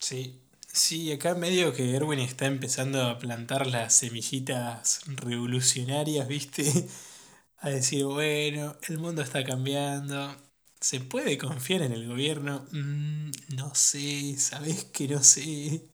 Sí. 0.00 0.40
Sí, 0.72 1.10
acá 1.10 1.34
medio 1.34 1.72
que 1.72 1.94
Erwin 1.94 2.18
está 2.18 2.44
empezando 2.44 3.02
a 3.02 3.18
plantar 3.18 3.66
las 3.66 3.96
semillitas 3.96 5.00
revolucionarias, 5.06 6.28
¿viste? 6.28 6.86
a 7.58 7.70
decir, 7.70 8.04
bueno, 8.04 8.76
el 8.88 8.98
mundo 8.98 9.22
está 9.22 9.42
cambiando. 9.42 10.36
¿Se 10.78 11.00
puede 11.00 11.38
confiar 11.38 11.80
en 11.82 11.92
el 11.92 12.06
gobierno? 12.06 12.66
Mm, 12.72 13.30
no 13.54 13.74
sé, 13.74 14.36
sabes 14.38 14.84
que 14.84 15.08
no 15.08 15.22
sé. 15.22 15.88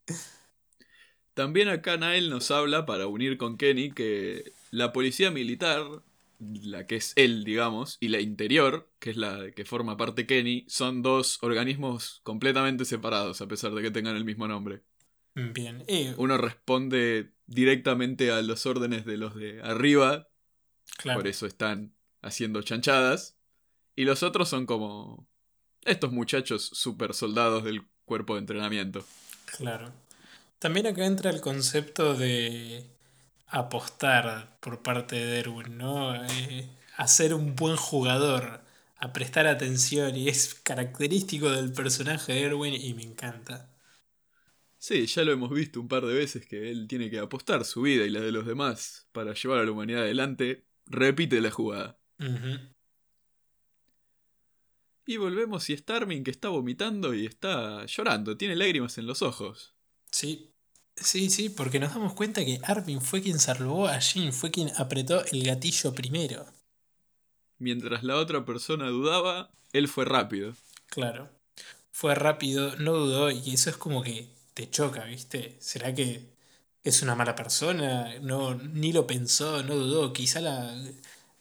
También 1.35 1.69
acá 1.69 1.97
Nael 1.97 2.29
nos 2.29 2.51
habla, 2.51 2.85
para 2.85 3.07
unir 3.07 3.39
con 3.39 3.57
Kenny, 3.57 3.91
que 3.91 4.53
la 4.71 4.93
policía 4.93 5.31
militar, 5.31 5.83
la 6.39 6.87
que 6.87 6.97
es 6.97 7.13
él, 7.17 7.45
digamos, 7.45 7.97
y 8.01 8.09
la 8.09 8.21
interior, 8.21 8.91
que 8.99 9.11
es 9.11 9.17
la 9.17 9.51
que 9.53 9.65
forma 9.65 9.97
parte 9.97 10.27
Kenny, 10.27 10.65
son 10.69 11.03
dos 11.03 11.39
organismos 11.43 12.21
completamente 12.23 12.85
separados, 12.85 13.41
a 13.41 13.49
pesar 13.49 13.73
de 13.73 13.83
que 13.83 13.91
tengan 13.91 14.17
el 14.17 14.25
mismo 14.25 14.47
nombre. 14.47 14.83
Bien. 15.35 15.83
Uno 16.19 16.37
responde 16.37 17.33
directamente 17.47 18.31
a 18.31 18.43
los 18.43 18.67
órdenes 18.67 19.07
de 19.07 19.17
los 19.17 19.35
de 19.35 19.63
arriba, 19.63 20.29
por 21.03 21.27
eso 21.27 21.47
están 21.47 21.95
haciendo 22.21 22.61
chanchadas, 22.63 23.39
y 23.97 24.05
los 24.05 24.23
otros 24.23 24.51
son 24.51 24.67
como 24.67 25.27
estos 25.85 26.13
muchachos 26.13 26.71
super 26.73 27.15
soldados 27.15 27.65
del 27.65 27.83
cuerpo 28.05 28.35
de 28.35 28.41
entrenamiento. 28.41 29.05
Claro. 29.57 29.93
También 30.63 30.87
acá 30.87 31.05
entra 31.07 31.33
el 31.33 31.41
concepto 31.41 32.15
de 32.15 32.87
apostar 33.49 34.61
por 34.61 34.81
parte 34.81 35.17
de 35.17 35.41
Erwin, 35.41 35.77
¿no? 35.77 36.15
Eh, 36.15 36.71
hacer 36.97 37.35
un 37.35 37.57
buen 37.57 37.75
jugador, 37.75 38.61
a 38.97 39.13
prestar 39.13 39.49
atención, 39.49 40.15
y 40.15 40.29
es 40.29 40.55
característico 40.55 41.51
del 41.51 41.73
personaje 41.73 42.35
de 42.35 42.43
Erwin 42.43 42.75
y 42.75 42.95
me 42.95 43.03
encanta. 43.03 43.75
Sí, 44.79 45.07
ya 45.07 45.25
lo 45.25 45.33
hemos 45.33 45.51
visto 45.51 45.81
un 45.81 45.89
par 45.89 46.07
de 46.07 46.15
veces 46.15 46.47
que 46.47 46.71
él 46.71 46.87
tiene 46.87 47.11
que 47.11 47.19
apostar 47.19 47.65
su 47.65 47.83
vida 47.83 48.05
y 48.05 48.11
la 48.11 48.21
de 48.21 48.31
los 48.31 48.47
demás 48.47 49.09
para 49.11 49.35
llevar 49.35 49.59
a 49.59 49.65
la 49.65 49.73
humanidad 49.73 50.03
adelante. 50.03 50.65
Repite 50.87 51.41
la 51.41 51.51
jugada. 51.51 51.99
Y 55.07 55.17
volvemos 55.17 55.69
y 55.71 55.77
Starmin 55.77 56.23
que 56.23 56.31
está 56.31 56.51
vomitando 56.51 57.15
y 57.15 57.27
está 57.27 57.85
llorando, 57.87 58.37
tiene 58.37 58.55
lágrimas 58.55 58.97
en 58.99 59.09
los 59.09 59.23
ojos. 59.23 59.75
Sí, 60.13 60.52
Sí, 60.97 61.29
sí, 61.31 61.49
porque 61.51 61.79
nos 61.81 61.93
damos 61.93 62.15
cuenta 62.15 62.45
que 62.45 62.61
Armin 62.63 63.01
fue 63.03 63.21
quien 63.23 63.39
salvó 63.39 63.89
a 63.89 64.01
Jin, 64.01 64.33
fue 64.33 64.51
quien 64.51 64.73
apretó 64.77 65.25
el 65.27 65.45
gatillo 65.45 65.93
primero. 65.95 66.47
Mientras 67.59 68.03
la 68.03 68.17
otra 68.17 68.45
persona 68.45 68.89
dudaba, 68.89 69.51
él 69.73 69.89
fue 69.89 70.05
rápido. 70.05 70.55
Claro. 70.87 71.31
Fue 71.93 72.15
rápido, 72.15 72.77
no 72.77 72.93
dudó, 72.95 73.31
y 73.31 73.55
eso 73.55 73.71
es 73.71 73.77
como 73.77 74.03
que 74.03 74.29
te 74.55 74.69
choca, 74.71 75.05
¿viste? 75.05 75.57
¿Será 75.61 75.95
que 75.95 76.35
es 76.85 77.03
una 77.03 77.15
mala 77.15 77.35
persona? 77.37 78.19
No, 78.21 78.55
ni 78.55 78.93
lo 78.93 79.07
pensó, 79.07 79.63
no 79.63 79.77
dudó. 79.77 80.13
Quizá 80.13 80.41
la, 80.41 80.77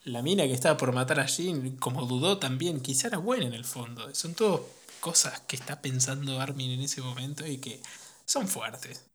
la 0.03 0.21
mina 0.21 0.43
que 0.45 0.53
estaba 0.53 0.77
por 0.77 0.93
matar 0.93 1.19
a 1.19 1.27
Jin, 1.27 1.77
como 1.77 2.05
dudó 2.05 2.37
también, 2.39 2.81
quizá 2.81 3.07
era 3.07 3.17
buena 3.17 3.45
en 3.47 3.53
el 3.53 3.65
fondo. 3.65 4.13
Son 4.15 4.35
todas 4.35 4.61
cosas 4.99 5.41
que 5.41 5.55
está 5.55 5.81
pensando 5.81 6.39
Armin 6.39 6.71
en 6.71 6.81
ese 6.81 7.01
momento 7.01 7.45
y 7.47 7.57
que 7.59 7.81
son 8.25 8.47
fuertes. 8.47 9.10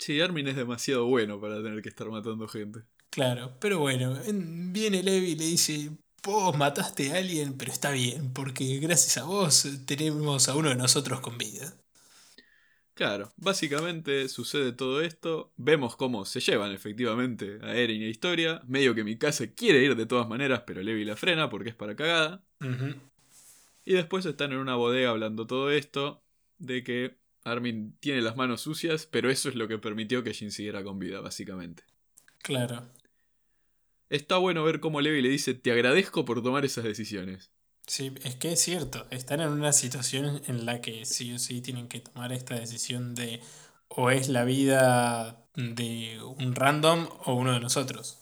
Sí, 0.00 0.18
Armin 0.18 0.48
es 0.48 0.56
demasiado 0.56 1.04
bueno 1.04 1.38
para 1.38 1.62
tener 1.62 1.82
que 1.82 1.90
estar 1.90 2.08
matando 2.08 2.48
gente. 2.48 2.80
Claro, 3.10 3.52
pero 3.60 3.80
bueno, 3.80 4.18
viene 4.32 5.02
Levi 5.02 5.32
y 5.32 5.36
le 5.36 5.44
dice, 5.44 5.90
vos 6.22 6.56
mataste 6.56 7.12
a 7.12 7.18
alguien, 7.18 7.58
pero 7.58 7.70
está 7.70 7.90
bien, 7.90 8.32
porque 8.32 8.78
gracias 8.78 9.18
a 9.18 9.24
vos 9.24 9.68
tenemos 9.84 10.48
a 10.48 10.56
uno 10.56 10.70
de 10.70 10.76
nosotros 10.76 11.20
con 11.20 11.36
vida. 11.36 11.74
Claro, 12.94 13.30
básicamente 13.36 14.28
sucede 14.30 14.72
todo 14.72 15.02
esto, 15.02 15.52
vemos 15.56 15.96
cómo 15.96 16.24
se 16.24 16.40
llevan 16.40 16.72
efectivamente 16.72 17.58
a 17.62 17.74
Eren 17.74 18.00
y 18.00 18.04
a 18.04 18.08
Historia, 18.08 18.62
medio 18.66 18.94
que 18.94 19.04
mi 19.04 19.18
casa 19.18 19.52
quiere 19.52 19.84
ir 19.84 19.96
de 19.96 20.06
todas 20.06 20.28
maneras, 20.28 20.62
pero 20.66 20.82
Levi 20.82 21.04
la 21.04 21.16
frena 21.16 21.50
porque 21.50 21.70
es 21.70 21.74
para 21.74 21.94
cagada. 21.94 22.42
Y 23.84 23.92
después 23.92 24.24
están 24.24 24.52
en 24.52 24.58
una 24.58 24.76
bodega 24.76 25.10
hablando 25.10 25.46
todo 25.46 25.70
esto, 25.70 26.22
de 26.58 26.84
que 26.84 27.19
Armin 27.44 27.96
tiene 28.00 28.20
las 28.20 28.36
manos 28.36 28.60
sucias, 28.60 29.06
pero 29.06 29.30
eso 29.30 29.48
es 29.48 29.54
lo 29.54 29.68
que 29.68 29.78
permitió 29.78 30.22
que 30.22 30.34
Jin 30.34 30.50
siguiera 30.50 30.84
con 30.84 30.98
vida, 30.98 31.20
básicamente. 31.20 31.84
Claro. 32.42 32.90
Está 34.08 34.38
bueno 34.38 34.64
ver 34.64 34.80
cómo 34.80 35.00
Levi 35.00 35.22
le 35.22 35.28
dice, 35.28 35.54
te 35.54 35.72
agradezco 35.72 36.24
por 36.24 36.42
tomar 36.42 36.64
esas 36.64 36.84
decisiones. 36.84 37.50
Sí, 37.86 38.12
es 38.24 38.36
que 38.36 38.52
es 38.52 38.60
cierto, 38.60 39.06
están 39.10 39.40
en 39.40 39.48
una 39.48 39.72
situación 39.72 40.42
en 40.46 40.66
la 40.66 40.80
que 40.80 41.04
sí 41.04 41.32
o 41.32 41.38
sí 41.38 41.60
tienen 41.60 41.88
que 41.88 42.00
tomar 42.00 42.32
esta 42.32 42.54
decisión 42.54 43.14
de 43.14 43.40
o 43.88 44.10
es 44.10 44.28
la 44.28 44.44
vida 44.44 45.48
de 45.56 46.20
un 46.22 46.54
random 46.54 47.08
o 47.24 47.34
uno 47.34 47.52
de 47.52 47.60
nosotros. 47.60 48.18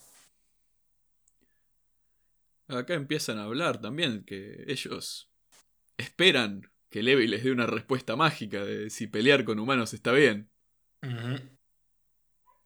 Acá 2.67 2.93
empiezan 2.93 3.37
a 3.37 3.43
hablar 3.43 3.81
también 3.81 4.23
que 4.23 4.63
ellos 4.67 5.29
esperan 5.97 6.71
que 6.89 7.03
Levi 7.03 7.27
les 7.27 7.43
dé 7.43 7.51
una 7.51 7.67
respuesta 7.67 8.15
mágica 8.15 8.63
de 8.65 8.89
si 8.89 9.07
pelear 9.07 9.43
con 9.45 9.59
humanos 9.59 9.93
está 9.93 10.11
bien. 10.11 10.49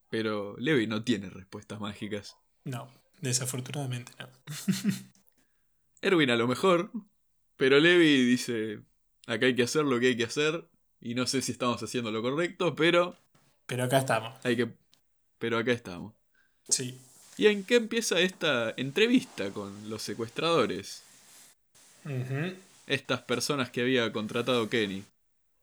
Pero 0.10 0.56
Levi 0.58 0.88
no 0.88 1.03
tiene 1.03 1.30
respuestas 1.30 1.80
mágicas. 1.80 2.38
No, 2.63 2.89
desafortunadamente 3.20 4.12
no. 4.20 4.30
Erwin 6.01 6.30
a 6.30 6.36
lo 6.36 6.48
mejor, 6.48 6.92
pero 7.58 7.80
Levi 7.80 8.25
dice, 8.25 8.82
acá 9.27 9.46
hay 9.46 9.56
que 9.56 9.63
hacer 9.63 9.86
lo 9.86 10.00
que 10.00 10.08
hay 10.08 10.18
que 10.18 10.25
hacer 10.25 10.68
y 11.00 11.15
no 11.15 11.27
sé 11.27 11.42
si 11.42 11.51
estamos 11.51 11.82
haciendo 11.84 12.12
lo 12.12 12.22
correcto, 12.22 12.75
pero... 12.75 13.18
Pero 13.65 13.84
acá 13.84 14.00
estamos. 14.00 14.34
Hay 14.46 14.56
que... 14.56 14.70
Pero 15.38 15.58
acá 15.58 15.72
estamos. 15.72 16.13
Sí. 16.70 16.98
¿Y 17.38 17.48
en 17.48 17.63
qué 17.63 17.75
empieza 17.75 18.20
esta 18.20 18.74
entrevista 18.77 19.50
con 19.51 19.89
los 19.89 20.01
secuestradores? 20.01 21.03
Estas 22.88 23.22
personas 23.22 23.70
que 23.70 23.82
había 23.82 24.12
contratado 24.12 24.70
Kenny. 24.70 25.04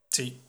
Sí. 0.09 0.41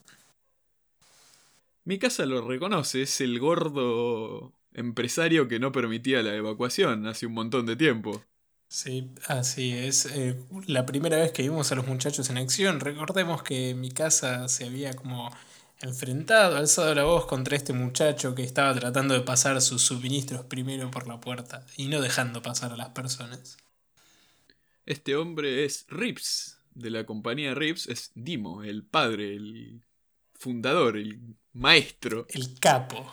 Mi 1.84 2.00
casa 2.00 2.26
lo 2.26 2.48
reconoce, 2.48 3.02
es 3.04 3.22
el 3.22 3.40
gordo 3.40 4.54
empresario 4.74 5.48
que 5.48 5.60
no 5.60 5.72
permitía 5.72 6.22
la 6.22 6.36
evacuación 6.36 7.08
hace 7.08 7.26
un 7.26 7.34
montón 7.34 7.66
de 7.66 7.76
tiempo. 7.76 8.24
Sí, 8.68 9.12
así 9.28 9.74
es. 9.74 10.06
Eh, 10.06 10.40
la 10.68 10.86
primera 10.86 11.18
vez 11.18 11.34
que 11.34 11.44
vimos 11.44 11.72
a 11.72 11.76
los 11.76 11.88
muchachos 11.88 12.30
en 12.30 12.38
acción, 12.38 12.80
recordemos 12.80 13.44
que 13.44 13.74
mi 13.76 13.92
casa 13.92 14.48
se 14.48 14.66
había 14.66 14.94
como 14.94 15.30
enfrentado, 15.82 16.56
alzado 16.56 16.94
la 16.96 17.04
voz 17.04 17.26
contra 17.26 17.58
este 17.58 17.74
muchacho 17.74 18.34
que 18.36 18.44
estaba 18.44 18.74
tratando 18.74 19.14
de 19.14 19.22
pasar 19.22 19.60
sus 19.62 19.82
suministros 19.82 20.46
primero 20.46 20.90
por 20.92 21.08
la 21.08 21.20
puerta 21.20 21.66
y 21.76 21.88
no 21.88 22.00
dejando 22.00 22.42
pasar 22.42 22.72
a 22.72 22.78
las 22.78 22.90
personas. 22.90 23.58
Este 24.86 25.16
hombre 25.16 25.66
es 25.66 25.86
Rips, 25.90 26.58
de 26.74 26.90
la 26.90 27.06
compañía 27.06 27.54
Rips 27.54 27.88
es 27.88 28.12
Dimo, 28.16 28.64
el 28.64 28.84
padre, 28.84 29.36
el 29.36 29.82
fundador, 30.34 30.98
el 30.98 31.20
maestro. 31.54 32.26
El 32.30 32.60
capo. 32.60 33.12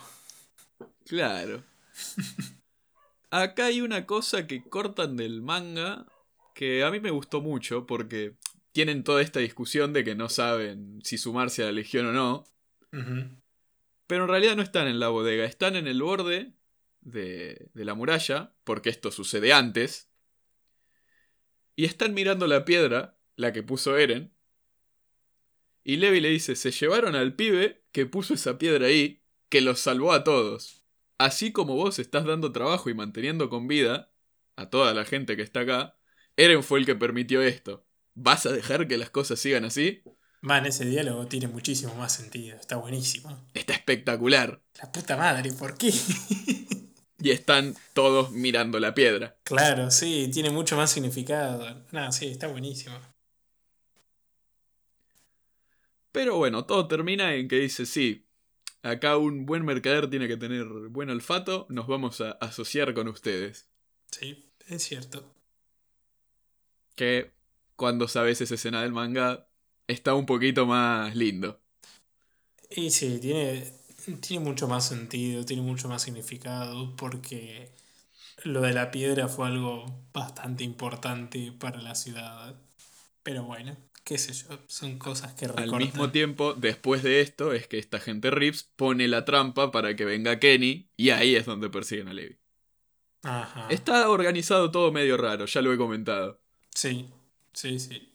Claro. 1.05 1.63
Acá 3.31 3.65
hay 3.65 3.81
una 3.81 4.05
cosa 4.05 4.47
que 4.47 4.63
cortan 4.63 5.15
del 5.15 5.41
manga 5.41 6.07
que 6.55 6.83
a 6.83 6.91
mí 6.91 6.99
me 6.99 7.11
gustó 7.11 7.41
mucho 7.41 7.85
porque 7.85 8.35
tienen 8.71 9.03
toda 9.03 9.21
esta 9.21 9.39
discusión 9.39 9.93
de 9.93 10.03
que 10.03 10.15
no 10.15 10.29
saben 10.29 10.99
si 11.03 11.17
sumarse 11.17 11.63
a 11.63 11.67
la 11.67 11.71
legión 11.71 12.07
o 12.07 12.11
no. 12.11 12.43
Pero 14.07 14.23
en 14.23 14.29
realidad 14.29 14.55
no 14.55 14.63
están 14.63 14.87
en 14.87 14.99
la 14.99 15.09
bodega, 15.09 15.45
están 15.45 15.75
en 15.75 15.87
el 15.87 16.01
borde 16.01 16.53
de, 17.01 17.69
de 17.73 17.85
la 17.85 17.93
muralla, 17.93 18.51
porque 18.63 18.89
esto 18.89 19.11
sucede 19.11 19.53
antes. 19.53 20.09
Y 21.75 21.85
están 21.85 22.13
mirando 22.13 22.47
la 22.47 22.65
piedra 22.65 23.18
la 23.39 23.53
que 23.53 23.63
puso 23.63 23.97
Eren. 23.97 24.33
Y 25.83 25.95
Levi 25.95 26.19
le 26.19 26.29
dice, 26.29 26.57
se 26.57 26.71
llevaron 26.71 27.15
al 27.15 27.35
pibe 27.35 27.85
que 27.93 28.05
puso 28.05 28.33
esa 28.33 28.57
piedra 28.57 28.87
ahí, 28.87 29.23
que 29.47 29.61
los 29.61 29.79
salvó 29.79 30.11
a 30.11 30.25
todos. 30.25 30.83
Así 31.17 31.53
como 31.53 31.75
vos 31.75 31.99
estás 31.99 32.25
dando 32.25 32.51
trabajo 32.51 32.89
y 32.89 32.93
manteniendo 32.93 33.49
con 33.49 33.67
vida 33.67 34.11
a 34.57 34.69
toda 34.69 34.93
la 34.93 35.05
gente 35.05 35.37
que 35.37 35.41
está 35.41 35.61
acá, 35.61 35.97
Eren 36.35 36.63
fue 36.63 36.79
el 36.79 36.85
que 36.85 36.95
permitió 36.95 37.41
esto. 37.41 37.87
¿Vas 38.13 38.45
a 38.45 38.51
dejar 38.51 38.89
que 38.89 38.97
las 38.97 39.09
cosas 39.09 39.39
sigan 39.39 39.63
así? 39.63 40.03
Man, 40.41 40.65
ese 40.65 40.83
diálogo 40.83 41.27
tiene 41.27 41.47
muchísimo 41.47 41.95
más 41.95 42.13
sentido, 42.13 42.57
está 42.57 42.75
buenísimo. 42.75 43.47
Está 43.53 43.73
espectacular. 43.73 44.61
La 44.81 44.91
puta 44.91 45.15
madre, 45.15 45.53
¿por 45.53 45.77
qué? 45.77 45.93
y 47.21 47.31
están 47.31 47.73
todos 47.93 48.31
mirando 48.31 48.79
la 48.81 48.93
piedra. 48.93 49.37
Claro, 49.43 49.91
sí, 49.91 50.29
tiene 50.33 50.49
mucho 50.49 50.75
más 50.75 50.91
significado. 50.91 51.85
No, 51.93 52.11
sí, 52.11 52.27
está 52.27 52.47
buenísimo. 52.47 52.99
Pero 56.11 56.37
bueno, 56.37 56.65
todo 56.65 56.87
termina 56.87 57.33
en 57.35 57.47
que 57.47 57.57
dice, 57.57 57.85
sí, 57.85 58.27
acá 58.83 59.17
un 59.17 59.45
buen 59.45 59.65
mercader 59.65 60.09
tiene 60.09 60.27
que 60.27 60.37
tener 60.37 60.65
buen 60.89 61.09
olfato, 61.09 61.67
nos 61.69 61.87
vamos 61.87 62.21
a 62.21 62.31
asociar 62.33 62.93
con 62.93 63.07
ustedes. 63.09 63.69
Sí, 64.11 64.51
es 64.67 64.83
cierto. 64.83 65.33
Que 66.95 67.31
cuando 67.75 68.07
sabes 68.07 68.41
esa 68.41 68.53
escena 68.55 68.81
del 68.83 68.91
manga, 68.91 69.47
está 69.87 70.13
un 70.13 70.25
poquito 70.25 70.65
más 70.67 71.15
lindo. 71.15 71.59
Y 72.69 72.89
sí, 72.91 73.19
tiene, 73.19 73.73
tiene 74.21 74.43
mucho 74.45 74.67
más 74.67 74.87
sentido, 74.87 75.45
tiene 75.45 75.61
mucho 75.61 75.87
más 75.87 76.03
significado, 76.03 76.95
porque 76.95 77.71
Lo 78.43 78.61
de 78.61 78.73
la 78.73 78.91
piedra 78.91 79.27
fue 79.29 79.47
algo 79.47 80.07
bastante 80.13 80.63
importante 80.65 81.51
para 81.53 81.81
la 81.81 81.95
ciudad. 81.95 82.55
Pero 83.23 83.43
bueno, 83.45 83.77
qué 84.09 84.17
sé 84.17 84.33
yo, 84.33 84.59
son 84.65 84.97
cosas 84.97 85.35
que 85.35 85.47
recortan. 85.47 85.71
Al 85.71 85.79
mismo 85.79 86.09
tiempo, 86.09 86.55
después 86.55 87.03
de 87.03 87.21
esto, 87.21 87.53
es 87.53 87.67
que 87.67 87.77
esta 87.77 87.99
gente 87.99 88.31
Rips 88.31 88.63
pone 88.75 89.07
la 89.07 89.23
trampa 89.23 89.69
para 89.69 89.95
que 89.95 90.03
venga 90.03 90.39
Kenny 90.39 90.89
y 90.97 91.11
ahí 91.11 91.35
es 91.35 91.45
donde 91.45 91.69
persiguen 91.69 92.07
a 92.07 92.13
Levi. 92.13 92.39
Ajá. 93.21 93.67
Está 93.69 94.09
organizado 94.09 94.71
todo 94.71 94.91
medio 94.91 95.15
raro, 95.15 95.45
ya 95.45 95.61
lo 95.61 95.71
he 95.71 95.77
comentado. 95.77 96.41
Sí, 96.73 97.07
sí, 97.53 97.77
sí. 97.77 98.11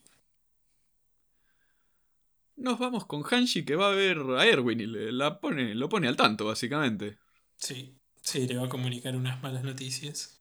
Nos 2.56 2.80
vamos 2.80 3.06
con 3.06 3.22
Hanshi 3.22 3.64
que 3.64 3.76
va 3.76 3.92
a 3.92 3.94
ver 3.94 4.18
a 4.36 4.44
Erwin 4.46 4.80
y 4.80 4.86
le, 4.86 5.12
la 5.12 5.38
pone, 5.38 5.76
lo 5.76 5.88
pone 5.88 6.08
al 6.08 6.16
tanto, 6.16 6.46
básicamente. 6.46 7.18
Sí, 7.56 7.94
sí, 8.20 8.48
le 8.48 8.56
va 8.56 8.66
a 8.66 8.68
comunicar 8.68 9.14
unas 9.14 9.40
malas 9.40 9.62
noticias. 9.62 10.40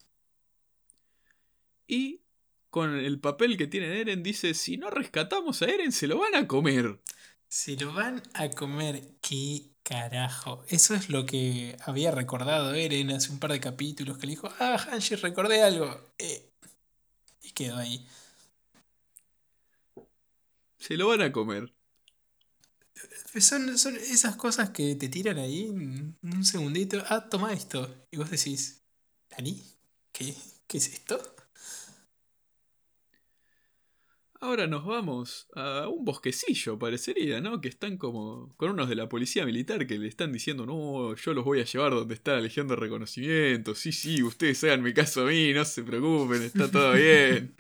Y 1.88 2.23
con 2.74 2.98
el 2.98 3.20
papel 3.20 3.56
que 3.56 3.68
tiene 3.68 4.02
Eren 4.02 4.24
dice, 4.24 4.56
si 4.56 4.78
no 4.78 4.90
rescatamos 4.90 5.62
a 5.62 5.66
Eren, 5.66 5.92
se 5.92 6.08
lo 6.08 6.18
van 6.18 6.34
a 6.34 6.48
comer. 6.48 7.00
Se 7.48 7.78
lo 7.78 7.94
van 7.94 8.24
a 8.34 8.50
comer, 8.50 9.12
qué 9.22 9.76
carajo. 9.84 10.66
Eso 10.68 10.96
es 10.96 11.08
lo 11.08 11.24
que 11.28 11.78
había 11.86 12.10
recordado 12.10 12.74
Eren 12.74 13.12
hace 13.12 13.32
un 13.32 13.38
par 13.38 13.52
de 13.52 13.60
capítulos, 13.60 14.18
que 14.18 14.26
le 14.26 14.32
dijo, 14.32 14.52
ah, 14.58 14.84
Hanshi, 14.90 15.14
recordé 15.18 15.62
algo. 15.62 16.16
Eh, 16.18 16.50
y 17.44 17.52
quedó 17.52 17.78
ahí. 17.78 18.08
Se 20.80 20.98
lo 20.98 21.10
van 21.10 21.22
a 21.22 21.32
comer. 21.32 21.72
Son, 23.40 23.78
son 23.78 23.98
esas 23.98 24.36
cosas 24.36 24.72
que 24.72 24.96
te 24.96 25.10
tiran 25.10 25.38
ahí 25.38 25.70
un 25.70 26.44
segundito. 26.44 27.04
Ah, 27.08 27.30
toma 27.30 27.54
esto. 27.54 28.08
Y 28.10 28.18
vos 28.18 28.32
decís, 28.32 28.82
¿Dani? 29.30 29.64
¿Qué, 30.12 30.36
¿Qué 30.66 30.80
es 30.80 30.88
esto? 30.88 31.34
Ahora 34.44 34.68
nos 34.68 34.84
vamos 34.84 35.48
a 35.56 35.88
un 35.88 36.04
bosquecillo, 36.04 36.78
parecería, 36.78 37.40
¿no? 37.40 37.62
Que 37.62 37.70
están 37.70 37.98
como 37.98 38.54
con 38.58 38.72
unos 38.72 38.90
de 38.90 38.96
la 38.96 39.08
policía 39.08 39.46
militar 39.46 39.88
que 39.88 39.98
le 39.98 40.10
están 40.10 40.34
diciendo, 40.34 40.66
no, 40.66 41.16
yo 41.16 41.34
los 41.34 41.46
voy 41.46 41.62
a 41.62 41.64
llevar 41.64 41.94
donde 41.94 42.14
está 42.14 42.34
la 42.34 42.42
Legión 42.42 42.68
de 42.68 42.76
Reconocimiento. 42.76 43.74
Sí, 43.74 43.94
sí, 43.94 44.22
ustedes 44.22 44.62
háganme 44.66 44.94
caso 44.94 45.22
a 45.22 45.28
mí, 45.28 45.54
no 45.54 45.64
se 45.64 45.84
preocupen, 45.84 46.42
está 46.42 46.70
todo 46.70 46.92
bien. 46.92 47.56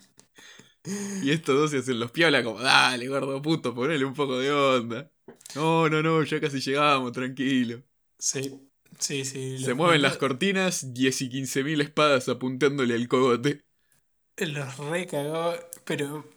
y 1.23 1.31
estos 1.31 1.57
dos 1.57 1.71
se 1.71 1.77
hacen 1.77 2.01
los 2.01 2.11
piola 2.11 2.43
como, 2.43 2.59
dale, 2.59 3.07
gordo 3.07 3.41
puto, 3.41 3.73
ponele 3.73 4.03
un 4.03 4.13
poco 4.13 4.37
de 4.39 4.51
onda. 4.51 5.09
No, 5.55 5.87
no, 5.87 6.03
no, 6.03 6.21
ya 6.23 6.41
casi 6.41 6.59
llegamos, 6.59 7.13
tranquilo. 7.13 7.81
Sí, 8.19 8.59
sí, 8.99 9.23
sí. 9.23 9.57
Se 9.57 9.73
mueven 9.73 10.01
las 10.01 10.17
cortinas, 10.17 10.93
10 10.93 11.21
y 11.21 11.29
15 11.29 11.63
mil 11.63 11.79
espadas 11.79 12.27
apuntándole 12.27 12.93
al 12.93 13.07
cogote. 13.07 13.63
Los 14.35 14.77
recagó, 14.79 15.53
pero 15.85 16.32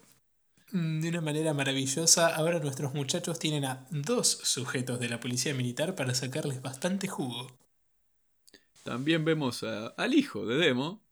de 1.01 1.09
una 1.09 1.21
manera 1.21 1.55
maravillosa. 1.55 2.35
Ahora 2.35 2.59
nuestros 2.61 2.95
muchachos 2.95 3.39
tienen 3.39 3.65
a 3.65 3.87
dos 3.91 4.29
sujetos 4.45 5.01
de 5.01 5.09
la 5.09 5.21
policía 5.21 5.55
militar 5.55 5.95
para 5.95 6.15
sacarles 6.15 6.63
bastante 6.63 7.09
jugo. 7.09 7.49
También 8.83 9.25
vemos 9.25 9.63
a- 9.65 9.89
al 9.89 10.15
hijo 10.15 10.47
de 10.47 10.57
Demo, 10.57 11.03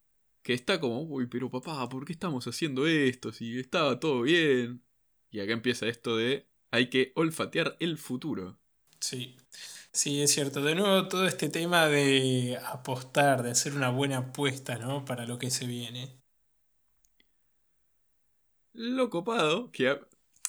que 0.43 0.55
está 0.55 0.81
como, 0.81 1.03
uy, 1.03 1.27
pero 1.27 1.51
papá, 1.51 1.89
¿por 1.89 2.05
qué 2.05 2.13
estamos 2.13 2.47
haciendo 2.47 2.87
esto? 2.87 3.33
Si 3.33 3.59
estaba 3.59 3.99
todo 4.01 4.23
bien. 4.23 4.83
Y 5.31 5.41
acá 5.41 5.53
empieza 5.53 5.87
esto 5.89 6.17
de, 6.17 6.47
hay 6.71 6.89
que 6.91 7.13
olfatear 7.17 7.77
el 7.81 7.99
futuro. 7.99 8.59
Sí, 9.01 9.37
sí, 9.93 10.21
es 10.23 10.33
cierto. 10.33 10.63
De 10.63 10.75
nuevo, 10.75 11.09
todo 11.09 11.27
este 11.27 11.49
tema 11.49 11.87
de 11.89 12.59
apostar, 12.65 13.43
de 13.43 13.51
hacer 13.53 13.75
una 13.75 13.91
buena 13.91 14.19
apuesta, 14.19 14.79
¿no? 14.79 15.05
Para 15.05 15.27
lo 15.27 15.39
que 15.39 15.51
se 15.51 15.67
viene. 15.67 16.19
Lo 18.75 19.09
copado, 19.09 19.71
que 19.71 19.99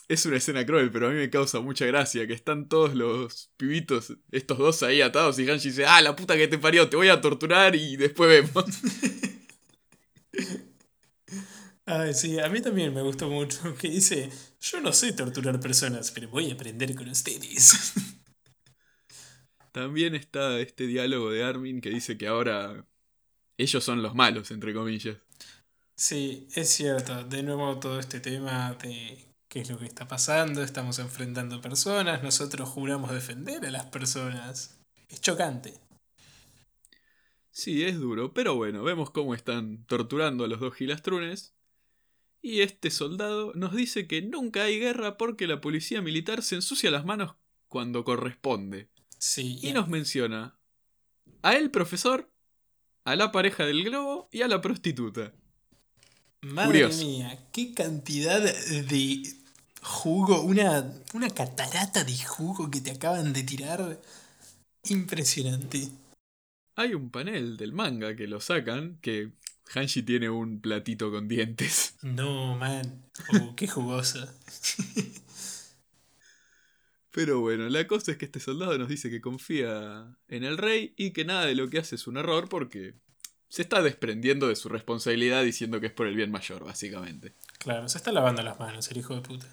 es 0.08 0.26
una 0.26 0.38
escena 0.38 0.66
cruel, 0.66 0.92
pero 0.92 1.08
a 1.08 1.10
mí 1.12 1.16
me 1.16 1.30
causa 1.30 1.60
mucha 1.62 1.86
gracia, 1.86 2.28
que 2.28 2.34
están 2.34 2.68
todos 2.68 2.96
los 2.96 3.52
pibitos, 3.58 4.18
estos 4.32 4.58
dos 4.58 4.84
ahí 4.84 5.02
atados, 5.02 5.40
y 5.40 5.50
Hanshi 5.50 5.70
dice, 5.70 5.86
ah, 5.86 6.02
la 6.02 6.16
puta 6.16 6.36
que 6.36 6.48
te 6.48 6.58
parió, 6.58 6.90
te 6.90 6.98
voy 6.98 7.10
a 7.10 7.22
torturar 7.22 7.76
y 7.76 7.98
después 7.98 8.30
vemos. 8.30 8.66
Ay, 11.88 12.16
sí, 12.16 12.40
a 12.40 12.50
mí 12.50 12.62
también 12.62 12.94
me 12.94 13.04
gustó 13.04 13.30
mucho 13.30 13.76
que 13.80 13.90
dice, 13.90 14.32
yo 14.60 14.82
no 14.82 14.92
sé 14.92 15.14
torturar 15.14 15.60
personas, 15.60 16.12
pero 16.12 16.30
voy 16.30 16.50
a 16.50 16.56
aprender 16.56 16.96
con 16.96 17.10
ustedes. 17.10 17.94
También 19.72 20.16
está 20.16 20.60
este 20.62 20.88
diálogo 20.88 21.30
de 21.32 21.44
Armin 21.44 21.82
que 21.82 21.90
dice 21.90 22.18
que 22.18 22.28
ahora 22.28 22.88
ellos 23.58 23.84
son 23.84 24.02
los 24.02 24.16
malos, 24.16 24.50
entre 24.52 24.74
comillas. 24.74 25.18
Sí, 25.96 26.48
es 26.56 26.70
cierto. 26.70 27.24
De 27.24 27.42
nuevo 27.42 27.80
todo 27.80 28.00
este 28.00 28.20
tema 28.20 28.74
de 28.82 29.34
qué 29.48 29.62
es 29.62 29.70
lo 29.70 29.78
que 29.78 29.86
está 29.86 30.08
pasando, 30.08 30.62
estamos 30.62 31.00
enfrentando 31.00 31.62
personas, 31.62 32.22
nosotros 32.22 32.68
juramos 32.68 33.12
defender 33.12 33.66
a 33.66 33.72
las 33.72 33.86
personas. 33.86 34.78
Es 35.08 35.22
chocante. 35.22 35.74
Sí, 37.52 37.86
es 37.86 37.98
duro, 37.98 38.34
pero 38.34 38.56
bueno, 38.56 38.84
vemos 38.84 39.12
cómo 39.12 39.34
están 39.34 39.86
torturando 39.86 40.44
a 40.44 40.48
los 40.50 40.60
dos 40.60 40.76
gilastrunes. 40.76 41.56
Y 42.42 42.62
este 42.62 42.92
soldado 42.92 43.54
nos 43.56 43.74
dice 43.74 44.08
que 44.08 44.22
nunca 44.22 44.64
hay 44.64 44.78
guerra 44.78 45.18
porque 45.18 45.48
la 45.48 45.62
policía 45.62 46.02
militar 46.02 46.44
se 46.44 46.56
ensucia 46.56 46.92
las 46.92 47.06
manos 47.06 47.36
cuando 47.70 48.04
corresponde. 48.04 48.90
Sí, 49.18 49.58
Y 49.62 49.72
nos 49.72 49.88
menciona 49.88 50.60
a 51.42 51.56
el 51.56 51.72
profesor, 51.72 52.30
a 53.06 53.16
la 53.16 53.32
pareja 53.32 53.66
del 53.66 53.86
globo 53.86 54.28
y 54.32 54.42
a 54.42 54.50
la 54.50 54.60
prostituta. 54.60 55.34
Madre 56.46 56.84
curioso. 56.84 57.06
mía, 57.06 57.40
qué 57.52 57.74
cantidad 57.74 58.40
de 58.42 59.24
jugo, 59.82 60.42
una, 60.42 60.94
una 61.14 61.30
catarata 61.30 62.04
de 62.04 62.18
jugo 62.18 62.70
que 62.70 62.82
te 62.82 62.92
acaban 62.92 63.34
de 63.34 63.44
tirar. 63.44 64.00
Impresionante. 64.84 65.90
Hay 66.76 66.94
un 66.94 67.10
panel 67.10 67.58
del 67.58 67.74
manga 67.74 68.16
que 68.16 68.28
lo 68.28 68.40
sacan, 68.40 69.00
que 69.02 69.32
Hanshi 69.74 70.04
tiene 70.04 70.30
un 70.30 70.62
platito 70.62 71.10
con 71.10 71.28
dientes. 71.28 71.96
No, 72.04 72.56
man. 72.56 73.04
Oh, 73.34 73.56
qué 73.56 73.68
jugosa. 73.68 74.32
Pero 77.12 77.40
bueno, 77.40 77.70
la 77.70 77.88
cosa 77.88 78.12
es 78.12 78.18
que 78.18 78.26
este 78.26 78.40
soldado 78.40 78.78
nos 78.78 78.90
dice 78.90 79.10
que 79.10 79.22
confía 79.22 80.16
en 80.28 80.44
el 80.44 80.58
rey 80.58 80.94
y 80.98 81.12
que 81.12 81.26
nada 81.26 81.46
de 81.46 81.56
lo 81.56 81.70
que 81.70 81.80
hace 81.80 81.96
es 81.96 82.08
un 82.08 82.18
error 82.18 82.50
porque 82.50 82.94
se 83.56 83.62
está 83.62 83.82
desprendiendo 83.82 84.50
de 84.50 84.58
su 84.58 84.68
responsabilidad 84.68 85.42
diciendo 85.42 85.80
que 85.80 85.88
es 85.88 85.94
por 85.94 86.08
el 86.08 86.16
bien 86.18 86.30
mayor, 86.30 86.66
básicamente. 86.66 87.32
Claro, 87.58 87.88
se 87.88 87.98
está 87.98 88.12
lavando 88.12 88.44
las 88.44 88.60
manos 88.60 88.92
el 88.92 88.98
hijo 88.98 89.16
de 89.16 89.22
puta. 89.22 89.48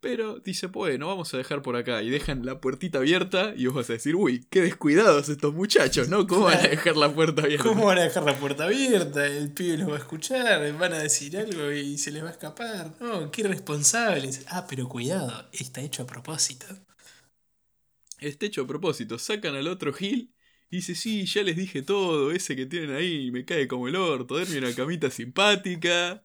Pero 0.00 0.38
dice, 0.38 0.68
bueno, 0.68 1.08
vamos 1.08 1.34
a 1.34 1.36
dejar 1.36 1.60
por 1.60 1.76
acá 1.76 2.00
y 2.00 2.08
dejan 2.08 2.46
la 2.46 2.62
puertita 2.62 2.96
abierta 2.96 3.52
y 3.54 3.66
vos 3.66 3.74
vas 3.74 3.90
a 3.90 3.92
decir, 3.92 4.16
uy, 4.16 4.46
qué 4.48 4.62
descuidados 4.62 5.28
estos 5.28 5.52
muchachos, 5.52 6.08
¿no? 6.08 6.26
¿Cómo 6.26 6.46
van 6.46 6.60
a 6.60 6.68
dejar 6.68 6.96
la 6.96 7.14
puerta 7.14 7.42
abierta? 7.42 7.68
¿Cómo 7.68 7.84
van 7.84 7.98
a 7.98 8.04
dejar 8.04 8.22
la 8.22 8.38
puerta 8.38 8.64
abierta? 8.64 9.26
El 9.26 9.52
pibe 9.52 9.76
los 9.76 9.90
va 9.90 9.96
a 9.96 9.98
escuchar, 9.98 10.72
van 10.78 10.94
a 10.94 10.98
decir 10.98 11.36
algo 11.36 11.70
y 11.72 11.98
se 11.98 12.10
les 12.10 12.24
va 12.24 12.28
a 12.28 12.32
escapar. 12.32 12.94
No, 13.00 13.30
qué 13.30 13.42
irresponsables. 13.42 14.46
Ah, 14.48 14.66
pero 14.66 14.88
cuidado, 14.88 15.46
está 15.52 15.82
hecho 15.82 16.04
a 16.04 16.06
propósito. 16.06 16.64
Este 18.18 18.46
hecho 18.46 18.62
a 18.62 18.66
propósito, 18.66 19.18
sacan 19.18 19.56
al 19.56 19.68
otro 19.68 19.92
Gil 19.92 20.32
y 20.72 20.76
dice, 20.76 20.94
sí, 20.94 21.26
ya 21.26 21.42
les 21.42 21.54
dije 21.54 21.82
todo, 21.82 22.32
ese 22.32 22.56
que 22.56 22.64
tienen 22.64 22.96
ahí 22.96 23.30
me 23.30 23.44
cae 23.44 23.68
como 23.68 23.88
el 23.88 23.94
orto, 23.94 24.38
denme 24.38 24.56
una 24.56 24.74
camita 24.74 25.10
simpática, 25.10 26.24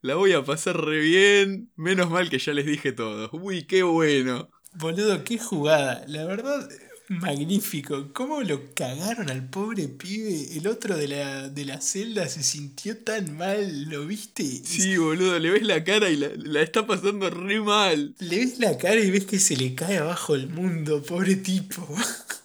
la 0.00 0.14
voy 0.14 0.32
a 0.32 0.44
pasar 0.44 0.80
re 0.80 1.00
bien, 1.00 1.72
menos 1.74 2.08
mal 2.08 2.30
que 2.30 2.38
ya 2.38 2.52
les 2.52 2.66
dije 2.66 2.92
todo. 2.92 3.28
Uy, 3.32 3.64
qué 3.64 3.82
bueno. 3.82 4.48
Boludo, 4.74 5.24
qué 5.24 5.38
jugada. 5.38 6.04
La 6.06 6.24
verdad, 6.24 6.68
magnífico. 7.08 8.12
¿Cómo 8.12 8.42
lo 8.42 8.72
cagaron 8.74 9.28
al 9.28 9.50
pobre 9.50 9.88
pibe? 9.88 10.56
El 10.56 10.68
otro 10.68 10.96
de 10.96 11.08
la, 11.08 11.48
de 11.48 11.64
la 11.64 11.80
celda 11.80 12.28
se 12.28 12.44
sintió 12.44 12.96
tan 12.96 13.36
mal, 13.36 13.90
¿lo 13.90 14.06
viste? 14.06 14.44
Sí, 14.44 14.98
boludo, 14.98 15.36
le 15.40 15.50
ves 15.50 15.62
la 15.64 15.82
cara 15.82 16.08
y 16.10 16.16
la, 16.16 16.28
la 16.36 16.62
está 16.62 16.86
pasando 16.86 17.28
re 17.28 17.60
mal. 17.60 18.14
Le 18.20 18.38
ves 18.38 18.60
la 18.60 18.78
cara 18.78 19.00
y 19.00 19.10
ves 19.10 19.24
que 19.24 19.40
se 19.40 19.56
le 19.56 19.74
cae 19.74 19.98
abajo 19.98 20.36
el 20.36 20.48
mundo, 20.48 21.02
pobre 21.02 21.34
tipo. 21.34 21.88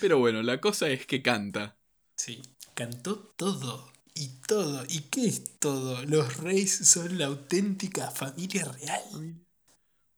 Pero 0.00 0.18
bueno, 0.18 0.42
la 0.42 0.60
cosa 0.60 0.88
es 0.88 1.06
que 1.06 1.22
canta. 1.22 1.76
Sí, 2.16 2.42
cantó 2.74 3.18
todo. 3.18 3.92
Y 4.14 4.28
todo. 4.46 4.84
¿Y 4.88 5.02
qué 5.02 5.26
es 5.26 5.58
todo? 5.58 6.04
Los 6.04 6.38
Reyes 6.38 6.88
son 6.88 7.18
la 7.18 7.26
auténtica 7.26 8.10
familia 8.10 8.64
real. 8.64 9.36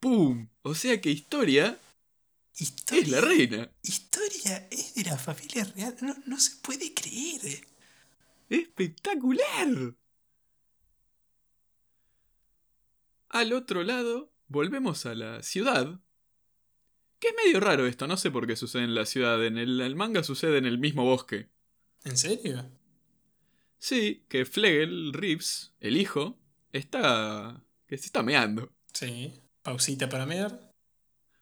¡Pum! 0.00 0.48
O 0.62 0.74
sea 0.74 1.00
que 1.00 1.11
historia 1.11 1.78
Historia, 2.61 3.02
es 3.02 3.09
la 3.09 3.20
reina. 3.22 3.70
historia 3.83 4.68
es 4.70 4.94
de 4.94 5.04
la 5.04 5.16
familia 5.16 5.64
real. 5.64 5.96
No, 6.02 6.14
no 6.26 6.38
se 6.38 6.56
puede 6.56 6.92
creer. 6.92 7.66
¡Espectacular! 8.50 9.94
Al 13.30 13.52
otro 13.52 13.83
lado, 13.83 14.30
volvemos 14.48 15.06
a 15.06 15.14
la 15.14 15.42
ciudad. 15.42 16.00
Que 17.20 17.28
es 17.28 17.35
medio 17.44 17.61
raro 17.61 17.87
esto, 17.87 18.06
no 18.06 18.16
sé 18.16 18.30
por 18.30 18.46
qué 18.46 18.56
sucede 18.56 18.85
en 18.85 18.94
la 18.94 19.06
ciudad. 19.06 19.44
En 19.44 19.59
el, 19.59 19.80
el 19.80 19.94
manga 19.94 20.24
sucede 20.24 20.59
en 20.59 20.66
el 20.66 20.78
mismo 20.78 21.04
bosque. 21.04 21.48
¿En 22.04 22.16
serio? 22.16 22.66
Sí, 23.78 24.24
que 24.28 24.44
Flegel 24.44 25.12
Reeves, 25.12 25.72
el 25.80 25.96
hijo, 25.96 26.38
está. 26.72 27.62
que 27.87 27.98
se 27.98 28.06
está 28.06 28.22
meando. 28.22 28.72
Sí. 28.92 29.40
Pausita 29.62 30.09
para 30.09 30.26
mear. 30.26 30.72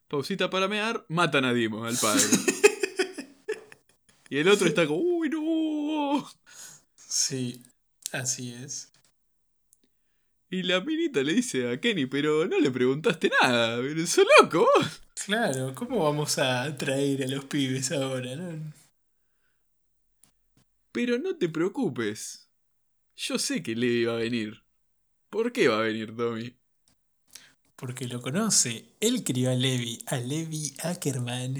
Pausita 0.08 0.50
para 0.50 0.68
mear, 0.68 1.04
matan 1.08 1.44
a 1.44 1.52
Dimo, 1.52 1.84
al 1.84 1.96
padre. 1.96 2.24
y 4.30 4.38
el 4.38 4.48
otro 4.48 4.66
está 4.66 4.86
como, 4.86 5.00
¡Uy, 5.00 5.28
no! 5.28 6.28
Sí, 6.94 7.62
así 8.12 8.52
es. 8.52 8.92
Y 10.50 10.62
la 10.62 10.80
minita 10.80 11.22
le 11.22 11.34
dice 11.34 11.70
a 11.70 11.78
Kenny, 11.78 12.06
pero 12.06 12.46
no 12.46 12.58
le 12.58 12.70
preguntaste 12.70 13.30
nada, 13.42 13.76
pero 13.82 14.06
sos 14.06 14.24
loco 14.40 14.60
vos. 14.60 15.02
Claro, 15.26 15.74
¿cómo 15.74 16.04
vamos 16.04 16.38
a 16.38 16.74
traer 16.76 17.24
a 17.24 17.28
los 17.28 17.44
pibes 17.44 17.92
ahora, 17.92 18.34
no? 18.34 18.72
Pero 20.90 21.18
no 21.18 21.36
te 21.36 21.50
preocupes. 21.50 22.48
Yo 23.16 23.38
sé 23.38 23.62
que 23.62 23.76
Levi 23.76 24.04
va 24.04 24.14
a 24.14 24.16
venir. 24.16 24.62
¿Por 25.28 25.52
qué 25.52 25.68
va 25.68 25.80
a 25.80 25.82
venir, 25.82 26.16
Tommy? 26.16 26.56
Porque 27.76 28.08
lo 28.08 28.22
conoce. 28.22 28.86
Él 29.00 29.22
crió 29.24 29.50
a 29.50 29.54
Levi, 29.54 29.98
a 30.06 30.16
Levi 30.16 30.74
Ackerman. 30.82 31.56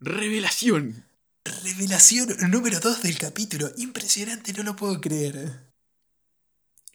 ¡Revelación! 0.00 1.06
Revelación 1.44 2.28
número 2.50 2.78
2 2.78 3.02
del 3.02 3.18
capítulo. 3.18 3.70
Impresionante, 3.78 4.52
no 4.52 4.62
lo 4.64 4.76
puedo 4.76 5.00
creer. 5.00 5.73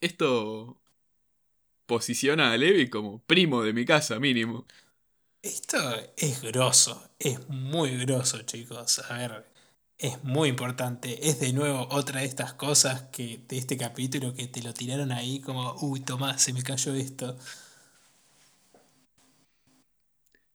Esto 0.02 0.78
posiciona 1.86 2.52
a 2.52 2.58
Levi 2.58 2.90
como 2.90 3.20
primo 3.20 3.64
de 3.64 3.74
mi 3.74 3.86
casa, 3.86 4.20
mínimo. 4.20 4.66
Esto 5.42 5.78
es 6.18 6.42
grosso, 6.42 7.10
es 7.18 7.50
muy 7.50 7.98
grosso, 7.98 8.42
chicos. 8.44 9.00
A 9.10 9.18
ver, 9.18 9.46
es 9.98 10.24
muy 10.24 10.50
importante. 10.50 11.30
Es 11.30 11.40
de 11.40 11.54
nuevo 11.54 11.88
otra 11.92 12.22
de 12.22 12.28
estas 12.28 12.54
cosas 12.54 13.04
que 13.12 13.42
de 13.48 13.58
este 13.58 13.78
capítulo 13.78 14.34
que 14.34 14.48
te 14.48 14.62
lo 14.62 14.74
tiraron 14.74 15.12
ahí 15.12 15.42
como, 15.42 15.76
uy, 15.82 16.02
Tomás, 16.02 16.42
se 16.42 16.54
me 16.54 16.64
cayó 16.64 16.94
esto. 16.94 17.38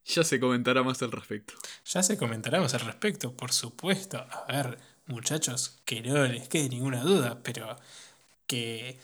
Ya 0.07 0.23
se 0.23 0.39
comentará 0.39 0.83
más 0.83 1.03
al 1.03 1.13
respecto. 1.13 1.55
Ya 1.87 2.03
se 2.03 2.17
comentará 2.17 2.61
más 2.61 2.75
al 2.75 2.81
respecto, 2.81 3.35
por 3.35 3.53
supuesto. 3.53 4.19
A 4.19 4.53
ver, 4.53 4.79
muchachos, 5.07 5.81
que 5.85 6.03
no 6.03 6.25
les 6.27 6.49
quede 6.49 6.69
ninguna 6.69 7.03
duda, 7.03 7.43
pero 7.43 7.77
que 8.47 8.99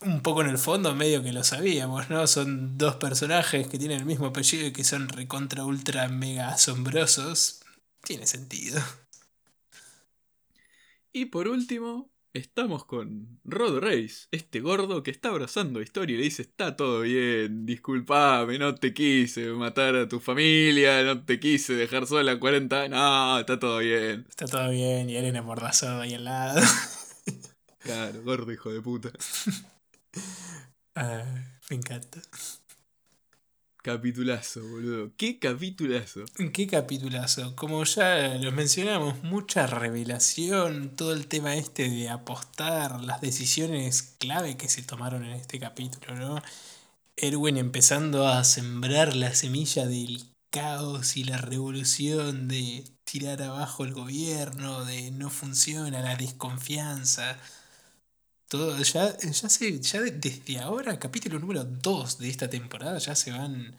un 0.00 0.22
poco 0.22 0.42
en 0.42 0.48
el 0.48 0.58
fondo 0.58 0.94
medio 0.94 1.22
que 1.22 1.32
lo 1.32 1.44
sabíamos, 1.44 2.10
¿no? 2.10 2.26
Son 2.26 2.78
dos 2.78 2.96
personajes 2.96 3.68
que 3.68 3.78
tienen 3.78 3.98
el 4.00 4.06
mismo 4.06 4.26
apellido 4.26 4.66
y 4.66 4.72
que 4.72 4.84
son 4.84 5.08
recontra 5.08 5.64
ultra 5.64 6.08
mega 6.08 6.50
asombrosos. 6.50 7.60
Tiene 8.04 8.26
sentido. 8.26 8.80
Y 11.12 11.26
por 11.26 11.48
último, 11.48 12.10
estamos 12.32 12.84
con 12.84 13.40
Rod 13.44 13.80
Race, 13.80 14.28
este 14.30 14.60
gordo 14.60 15.02
que 15.02 15.10
está 15.10 15.30
abrazando 15.30 15.80
a 15.80 15.82
Historia 15.82 16.14
y 16.14 16.18
le 16.18 16.24
dice, 16.24 16.42
está 16.42 16.76
todo 16.76 17.00
bien, 17.00 17.66
disculpame, 17.66 18.58
no 18.58 18.74
te 18.74 18.94
quise 18.94 19.46
matar 19.48 19.96
a 19.96 20.08
tu 20.08 20.20
familia, 20.20 21.02
no 21.02 21.24
te 21.24 21.40
quise 21.40 21.74
dejar 21.74 22.06
sola 22.06 22.38
40 22.38 22.82
años, 22.82 22.98
no, 22.98 23.38
está 23.40 23.58
todo 23.58 23.78
bien. 23.78 24.26
Está 24.28 24.46
todo 24.46 24.70
bien 24.70 25.10
y 25.10 25.16
Elena 25.16 25.42
mordazado 25.42 26.02
ahí 26.02 26.14
al 26.14 26.24
lado. 26.24 26.60
Claro, 27.80 28.22
gordo 28.22 28.52
hijo 28.52 28.70
de 28.70 28.82
puta. 28.82 29.10
Ah, 30.94 31.24
me 31.70 31.76
encanta. 31.76 32.20
Capitulazo, 33.82 34.60
boludo. 34.66 35.12
¿Qué 35.16 35.38
capitulazo? 35.38 36.24
Qué 36.52 36.66
capitulazo. 36.66 37.54
Como 37.56 37.82
ya 37.84 38.34
los 38.34 38.52
mencionamos, 38.52 39.22
mucha 39.22 39.66
revelación, 39.66 40.94
todo 40.96 41.12
el 41.12 41.26
tema 41.28 41.54
este 41.56 41.88
de 41.88 42.08
apostar, 42.10 43.02
las 43.02 43.20
decisiones 43.20 44.02
clave 44.18 44.56
que 44.56 44.68
se 44.68 44.82
tomaron 44.82 45.24
en 45.24 45.32
este 45.32 45.58
capítulo, 45.58 46.16
¿no? 46.16 46.42
Erwin 47.16 47.56
empezando 47.56 48.28
a 48.28 48.44
sembrar 48.44 49.16
la 49.16 49.34
semilla 49.34 49.86
del 49.86 50.24
caos 50.50 51.16
y 51.16 51.24
la 51.24 51.38
revolución, 51.38 52.48
de 52.48 52.84
tirar 53.04 53.42
abajo 53.42 53.84
el 53.84 53.92
gobierno, 53.94 54.84
de 54.84 55.10
no 55.12 55.30
funciona, 55.30 56.02
la 56.02 56.16
desconfianza. 56.16 57.38
Todo, 58.48 58.80
ya, 58.82 59.14
ya, 59.18 59.48
se, 59.48 59.78
ya 59.80 60.00
desde 60.00 60.58
ahora, 60.58 60.98
capítulo 60.98 61.38
número 61.38 61.64
2 61.64 62.18
de 62.18 62.30
esta 62.30 62.48
temporada, 62.48 62.98
ya 62.98 63.14
se 63.14 63.30
van 63.30 63.76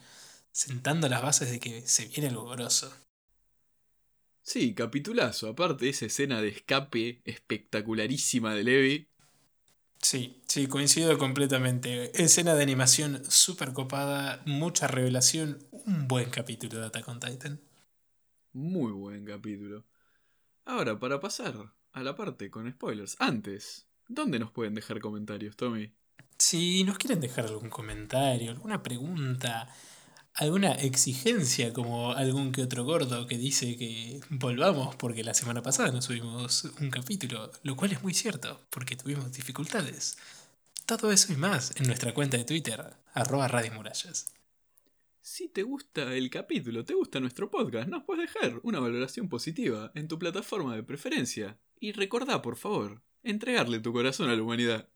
sentando 0.51 1.10
las 1.10 1.23
bases 1.23 1.49
de 1.49 1.60
que 1.60 1.88
se 1.88 2.05
viene 2.08 2.27
algo 2.27 2.47
grosso. 2.49 2.93
Sí, 4.43 4.75
capitulazo. 4.75 5.49
Aparte 5.49 5.89
esa 5.89 6.05
escena 6.05 6.39
de 6.41 6.49
escape 6.49 7.21
espectacularísima 7.25 8.53
de 8.53 8.63
Levi. 8.63 9.08
Sí, 10.01 10.41
sí, 10.47 10.67
coincido 10.67 11.17
completamente. 11.17 12.12
Escena 12.23 12.53
de 12.53 12.63
animación 12.63 13.23
súper 13.29 13.73
copada, 13.73 14.41
mucha 14.45 14.88
revelación, 14.88 15.67
un 15.71 16.08
buen 16.08 16.29
capítulo 16.29 16.79
de 16.79 16.86
Attack 16.86 17.08
on 17.08 17.19
Titan. 17.19 17.60
Muy 18.53 18.91
buen 18.91 19.25
capítulo. 19.25 19.86
Ahora, 20.65 20.99
para 20.99 21.19
pasar 21.19 21.73
a 21.91 22.03
la 22.03 22.15
parte 22.15 22.49
con 22.49 22.71
spoilers, 22.71 23.15
antes, 23.19 23.88
¿Dónde 24.10 24.39
nos 24.39 24.50
pueden 24.50 24.74
dejar 24.74 25.00
comentarios, 25.00 25.56
Tommy? 25.56 25.93
Si 26.36 26.84
nos 26.84 26.98
quieren 26.98 27.19
dejar 27.19 27.45
algún 27.45 27.69
comentario, 27.69 28.50
alguna 28.50 28.82
pregunta, 28.82 29.72
alguna 30.34 30.72
exigencia, 30.72 31.72
como 31.74 32.13
algún 32.13 32.52
que 32.52 32.63
otro 32.63 32.84
gordo 32.84 33.28
que 33.28 33.38
dice 33.38 33.78
que 33.78 34.19
volvamos 34.32 34.95
porque 34.95 35.24
la 35.24 35.36
semana 35.36 35.62
pasada 35.62 35.91
no 35.91 36.02
subimos 36.02 36.63
un 36.82 36.89
capítulo, 36.89 37.52
lo 37.62 37.76
cual 37.76 37.91
es 37.91 38.02
muy 38.02 38.15
cierto, 38.15 38.60
porque 38.72 38.95
tuvimos 38.95 39.32
dificultades. 39.32 40.17
Todo 40.88 41.12
eso 41.12 41.32
y 41.32 41.36
más 41.36 41.76
en 41.80 41.86
nuestra 41.86 42.12
cuenta 42.12 42.36
de 42.38 42.45
Twitter, 42.45 42.84
arroba 43.13 43.48
Radio 43.48 43.74
Murallas. 43.74 44.34
Si 45.22 45.50
te 45.50 45.62
gusta 45.62 46.15
el 46.15 46.32
capítulo, 46.32 46.84
te 46.84 46.95
gusta 46.95 47.19
nuestro 47.19 47.52
podcast, 47.52 47.88
nos 47.88 48.06
puedes 48.06 48.34
dejar 48.34 48.60
una 48.63 48.80
valoración 48.80 49.30
positiva 49.30 49.91
en 49.93 50.08
tu 50.08 50.17
plataforma 50.17 50.76
de 50.76 50.82
preferencia. 50.82 51.60
Y 51.80 51.91
recordá, 51.91 52.41
por 52.41 52.56
favor, 52.56 53.04
entregarle 53.23 53.79
tu 53.79 53.93
corazón 53.93 54.29
a 54.29 54.36
la 54.36 54.43
humanidad. 54.43 54.88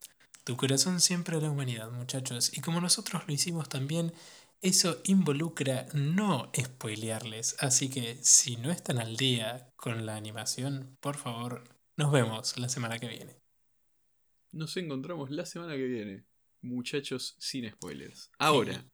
Tu 0.43 0.57
corazón 0.57 0.99
siempre 0.99 1.37
a 1.37 1.39
la 1.39 1.49
humanidad, 1.49 1.89
muchachos. 1.91 2.57
Y 2.57 2.61
como 2.61 2.81
nosotros 2.81 3.23
lo 3.27 3.33
hicimos 3.33 3.69
también, 3.69 4.11
eso 4.61 5.01
involucra 5.05 5.87
no 5.93 6.51
spoilearles. 6.57 7.55
Así 7.59 7.89
que 7.89 8.17
si 8.21 8.57
no 8.57 8.71
están 8.71 8.97
al 8.97 9.15
día 9.17 9.69
con 9.75 10.05
la 10.05 10.15
animación, 10.15 10.97
por 10.99 11.17
favor, 11.17 11.63
nos 11.95 12.11
vemos 12.11 12.57
la 12.57 12.69
semana 12.69 12.99
que 12.99 13.07
viene. 13.07 13.37
Nos 14.51 14.75
encontramos 14.77 15.31
la 15.31 15.45
semana 15.45 15.75
que 15.75 15.85
viene. 15.85 16.25
Muchachos 16.61 17.35
sin 17.39 17.69
spoilers. 17.71 18.31
Ahora. 18.37 18.85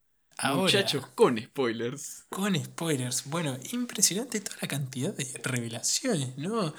muchachos 0.55 1.05
con 1.15 1.37
spoilers. 1.37 2.25
Con 2.29 2.55
spoilers. 2.55 3.29
Bueno, 3.29 3.57
impresionante 3.71 4.41
toda 4.41 4.57
la 4.61 4.67
cantidad 4.67 5.13
de 5.13 5.39
revelaciones, 5.43 6.37
¿no? 6.37 6.73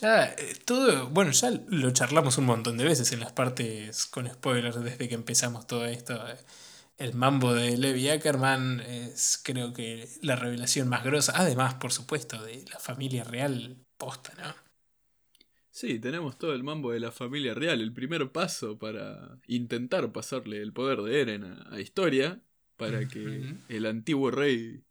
Ya, 0.00 0.24
eh, 0.24 0.54
todo, 0.64 1.10
bueno, 1.10 1.32
ya 1.32 1.50
lo 1.68 1.90
charlamos 1.90 2.38
un 2.38 2.46
montón 2.46 2.78
de 2.78 2.84
veces 2.84 3.12
en 3.12 3.20
las 3.20 3.32
partes 3.32 4.06
con 4.06 4.26
spoilers 4.26 4.82
desde 4.82 5.06
que 5.06 5.14
empezamos 5.14 5.66
todo 5.66 5.84
esto. 5.84 6.18
El 6.96 7.12
mambo 7.12 7.52
de 7.52 7.76
Levi 7.76 8.08
Ackerman 8.08 8.80
es 8.80 9.38
creo 9.44 9.74
que 9.74 10.08
la 10.22 10.36
revelación 10.36 10.88
más 10.88 11.04
grosa, 11.04 11.34
además, 11.36 11.74
por 11.74 11.92
supuesto, 11.92 12.42
de 12.42 12.64
la 12.72 12.78
familia 12.78 13.22
real 13.22 13.76
posta, 13.98 14.32
¿no? 14.38 14.54
Sí, 15.70 15.98
tenemos 15.98 16.38
todo 16.38 16.54
el 16.54 16.62
mambo 16.62 16.92
de 16.92 17.00
la 17.00 17.12
familia 17.12 17.52
real, 17.52 17.82
el 17.82 17.92
primer 17.92 18.30
paso 18.32 18.78
para 18.78 19.38
intentar 19.46 20.10
pasarle 20.10 20.62
el 20.62 20.72
poder 20.72 21.02
de 21.02 21.20
Eren 21.20 21.44
a, 21.44 21.80
Historia, 21.80 22.40
para 22.78 23.08
que 23.08 23.56
el 23.68 23.86
antiguo 23.86 24.30
rey 24.30 24.84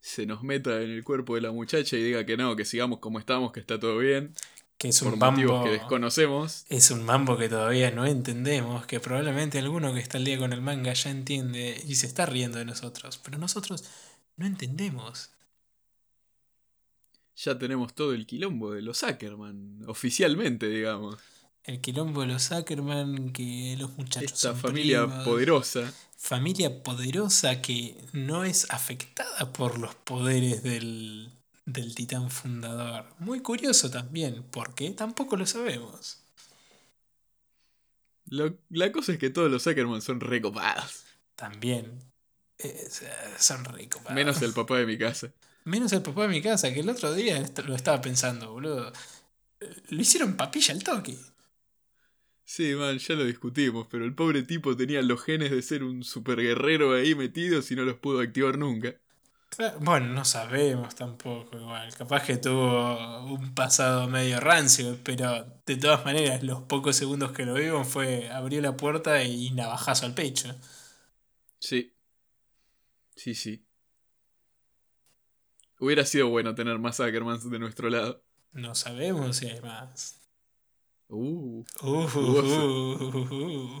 se 0.00 0.26
nos 0.26 0.42
meta 0.42 0.80
en 0.82 0.90
el 0.90 1.04
cuerpo 1.04 1.34
de 1.34 1.42
la 1.42 1.52
muchacha 1.52 1.96
y 1.96 2.02
diga 2.02 2.24
que 2.24 2.36
no, 2.36 2.56
que 2.56 2.64
sigamos 2.64 2.98
como 2.98 3.18
estamos, 3.18 3.52
que 3.52 3.60
está 3.60 3.78
todo 3.78 3.98
bien. 3.98 4.34
Que 4.76 4.88
es 4.88 5.02
un 5.02 5.18
mambo 5.18 5.64
que 5.64 5.70
desconocemos. 5.70 6.64
Es 6.68 6.92
un 6.92 7.04
mambo 7.04 7.36
que 7.36 7.48
todavía 7.48 7.90
no 7.90 8.06
entendemos, 8.06 8.86
que 8.86 9.00
probablemente 9.00 9.58
alguno 9.58 9.92
que 9.92 9.98
está 9.98 10.18
al 10.18 10.24
día 10.24 10.38
con 10.38 10.52
el 10.52 10.60
manga 10.60 10.92
ya 10.92 11.10
entiende 11.10 11.82
y 11.84 11.96
se 11.96 12.06
está 12.06 12.26
riendo 12.26 12.58
de 12.58 12.64
nosotros, 12.64 13.18
pero 13.18 13.38
nosotros 13.38 13.84
no 14.36 14.46
entendemos. 14.46 15.30
Ya 17.34 17.58
tenemos 17.58 17.94
todo 17.94 18.14
el 18.14 18.26
quilombo 18.26 18.72
de 18.72 18.82
los 18.82 19.02
Ackerman, 19.02 19.82
oficialmente, 19.86 20.68
digamos. 20.68 21.18
El 21.68 21.80
quilombo 21.80 22.22
de 22.22 22.28
los 22.28 22.50
Ackerman, 22.50 23.32
que 23.32 23.76
los 23.78 23.96
muchachos. 23.96 24.32
Esta 24.32 24.54
familia 24.54 25.06
poderosa 25.22 25.92
familia 26.18 26.82
poderosa 26.82 27.62
que 27.62 27.96
no 28.12 28.44
es 28.44 28.66
afectada 28.70 29.52
por 29.52 29.78
los 29.78 29.94
poderes 29.94 30.62
del, 30.62 31.30
del 31.64 31.94
titán 31.94 32.30
fundador. 32.30 33.06
Muy 33.20 33.40
curioso 33.40 33.88
también, 33.90 34.44
porque 34.50 34.90
tampoco 34.90 35.36
lo 35.36 35.46
sabemos. 35.46 36.18
la 38.26 38.92
cosa 38.92 39.12
es 39.12 39.18
que 39.18 39.30
todos 39.30 39.50
los 39.50 39.66
Ackerman 39.66 40.02
son 40.02 40.20
recopados. 40.20 41.04
También. 41.36 42.02
eh, 42.58 42.88
son 43.38 43.64
ricos. 43.64 44.02
Menos 44.10 44.42
el 44.42 44.52
papá 44.52 44.78
de 44.78 44.86
mi 44.86 44.98
casa. 44.98 45.32
Menos 45.64 45.92
el 45.92 46.02
papá 46.02 46.22
de 46.22 46.28
mi 46.28 46.42
casa, 46.42 46.72
que 46.74 46.80
el 46.80 46.88
otro 46.88 47.12
día 47.12 47.46
lo 47.64 47.76
estaba 47.76 48.00
pensando, 48.00 48.52
boludo. 48.52 48.92
Lo 49.90 50.00
hicieron 50.00 50.36
papilla 50.36 50.74
al 50.74 50.82
toque. 50.82 51.16
Sí, 52.50 52.74
man, 52.74 52.96
ya 52.98 53.14
lo 53.14 53.26
discutimos, 53.26 53.86
pero 53.90 54.06
el 54.06 54.14
pobre 54.14 54.42
tipo 54.42 54.74
tenía 54.74 55.02
los 55.02 55.22
genes 55.22 55.50
de 55.50 55.60
ser 55.60 55.84
un 55.84 56.02
super 56.02 56.40
guerrero 56.40 56.94
ahí 56.94 57.14
metidos 57.14 57.70
y 57.70 57.76
no 57.76 57.84
los 57.84 57.98
pudo 57.98 58.20
activar 58.20 58.56
nunca. 58.56 58.94
Bueno, 59.80 60.06
no 60.06 60.24
sabemos 60.24 60.94
tampoco 60.94 61.58
igual. 61.58 61.94
Capaz 61.94 62.24
que 62.24 62.38
tuvo 62.38 63.24
un 63.26 63.54
pasado 63.54 64.08
medio 64.08 64.40
rancio, 64.40 64.96
pero 65.04 65.44
de 65.66 65.76
todas 65.76 66.06
maneras, 66.06 66.42
los 66.42 66.62
pocos 66.62 66.96
segundos 66.96 67.32
que 67.32 67.44
lo 67.44 67.52
vimos 67.52 67.86
fue 67.86 68.30
abrió 68.30 68.62
la 68.62 68.78
puerta 68.78 69.22
y 69.22 69.50
navajazo 69.50 70.06
al 70.06 70.14
pecho. 70.14 70.56
Sí. 71.58 71.92
Sí, 73.14 73.34
sí. 73.34 73.62
Hubiera 75.78 76.06
sido 76.06 76.28
bueno 76.28 76.54
tener 76.54 76.78
más 76.78 76.98
Ackermans 76.98 77.50
de 77.50 77.58
nuestro 77.58 77.90
lado. 77.90 78.22
No 78.52 78.74
sabemos 78.74 79.36
si 79.36 79.48
hay 79.48 79.60
más. 79.60 80.18
Uh. 81.08 81.64
Uh, 81.82 83.80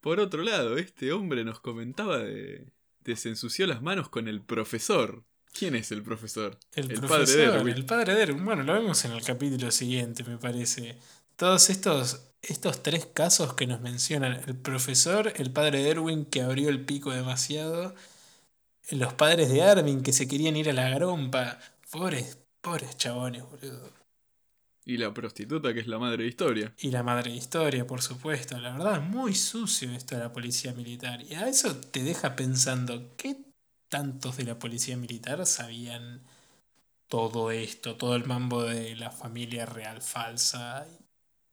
Por 0.00 0.20
otro 0.20 0.42
lado, 0.42 0.78
este 0.78 1.12
hombre 1.12 1.44
nos 1.44 1.60
comentaba 1.60 2.18
de 2.18 2.72
desensució 3.04 3.66
las 3.66 3.82
manos 3.82 4.08
con 4.08 4.28
el 4.28 4.42
profesor. 4.42 5.24
¿Quién 5.52 5.74
es 5.74 5.92
el 5.92 6.02
profesor? 6.02 6.58
El, 6.72 7.00
padre 7.00 7.26
de 7.26 7.44
Erwin. 7.44 7.74
El 7.74 7.84
padre 7.84 8.14
de 8.14 8.22
Erwin. 8.22 8.44
Bueno, 8.44 8.62
lo 8.62 8.72
vemos 8.72 9.04
en 9.04 9.12
el 9.12 9.22
capítulo 9.22 9.70
siguiente, 9.70 10.24
me 10.24 10.38
parece. 10.38 10.96
Todos 11.36 11.68
estos, 11.70 12.28
estos 12.40 12.82
tres 12.82 13.06
casos 13.06 13.54
que 13.54 13.66
nos 13.66 13.80
mencionan: 13.80 14.40
el 14.46 14.56
profesor, 14.56 15.32
el 15.36 15.52
padre 15.52 15.82
de 15.82 15.90
Erwin 15.90 16.24
que 16.24 16.42
abrió 16.42 16.68
el 16.68 16.84
pico 16.84 17.10
demasiado, 17.12 17.94
los 18.90 19.12
padres 19.14 19.50
de 19.50 19.62
Armin 19.62 20.02
que 20.02 20.12
se 20.12 20.26
querían 20.26 20.56
ir 20.56 20.70
a 20.70 20.72
la 20.72 20.88
garompa. 20.88 21.58
Pobres, 21.90 22.38
pobres 22.60 22.96
chabones, 22.96 23.42
boludo. 23.42 24.01
Y 24.84 24.96
la 24.96 25.14
prostituta 25.14 25.72
que 25.72 25.80
es 25.80 25.86
la 25.86 25.98
madre 25.98 26.24
de 26.24 26.28
historia. 26.28 26.74
Y 26.78 26.90
la 26.90 27.02
madre 27.02 27.30
de 27.30 27.36
historia, 27.36 27.86
por 27.86 28.02
supuesto. 28.02 28.58
La 28.58 28.72
verdad 28.72 28.96
es 28.96 29.08
muy 29.08 29.34
sucio 29.34 29.92
esto 29.92 30.16
de 30.16 30.22
la 30.22 30.32
policía 30.32 30.72
militar. 30.72 31.22
Y 31.22 31.34
a 31.34 31.48
eso 31.48 31.76
te 31.76 32.02
deja 32.02 32.34
pensando, 32.34 33.14
¿qué 33.16 33.36
tantos 33.88 34.38
de 34.38 34.44
la 34.44 34.58
policía 34.58 34.96
militar 34.96 35.46
sabían 35.46 36.22
todo 37.06 37.50
esto, 37.50 37.96
todo 37.96 38.16
el 38.16 38.24
mambo 38.24 38.64
de 38.64 38.96
la 38.96 39.10
familia 39.10 39.66
real 39.66 40.02
falsa 40.02 40.86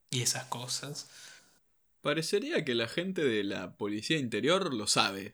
y 0.10 0.22
esas 0.22 0.46
cosas? 0.46 1.10
Parecería 2.02 2.66
que 2.66 2.76
la 2.76 2.88
gente 2.88 3.24
de 3.24 3.44
la 3.44 3.76
policía 3.76 4.18
interior 4.18 4.74
lo 4.74 4.88
sabe. 4.88 5.34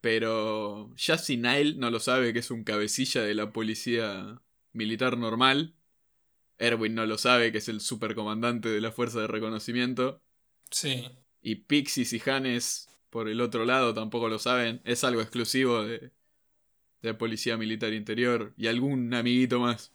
Pero 0.00 0.94
ya 0.96 1.18
si 1.18 1.36
Nile 1.36 1.74
no 1.76 1.90
lo 1.90 2.00
sabe 2.00 2.32
que 2.32 2.38
es 2.38 2.50
un 2.50 2.64
cabecilla 2.64 3.22
de 3.22 3.34
la 3.34 3.52
policía 3.52 4.40
militar 4.72 5.18
normal, 5.18 5.74
Erwin 6.60 6.94
no 6.94 7.06
lo 7.06 7.18
sabe, 7.18 7.52
que 7.52 7.58
es 7.58 7.68
el 7.68 7.80
supercomandante 7.80 8.68
de 8.70 8.80
la 8.80 8.92
fuerza 8.92 9.20
de 9.20 9.26
reconocimiento. 9.28 10.22
Sí. 10.70 11.10
Y 11.42 11.56
Pixis 11.56 12.12
y 12.12 12.22
Hannes, 12.30 12.88
por 13.10 13.28
el 13.28 13.40
otro 13.40 13.64
lado, 13.64 13.94
tampoco 13.94 14.28
lo 14.28 14.38
saben. 14.38 14.80
Es 14.84 15.04
algo 15.04 15.20
exclusivo 15.22 15.84
de, 15.84 16.12
de 17.02 17.14
Policía 17.14 17.56
Militar 17.58 17.92
Interior 17.94 18.54
y 18.56 18.68
algún 18.68 19.12
amiguito 19.14 19.60
más. 19.60 19.94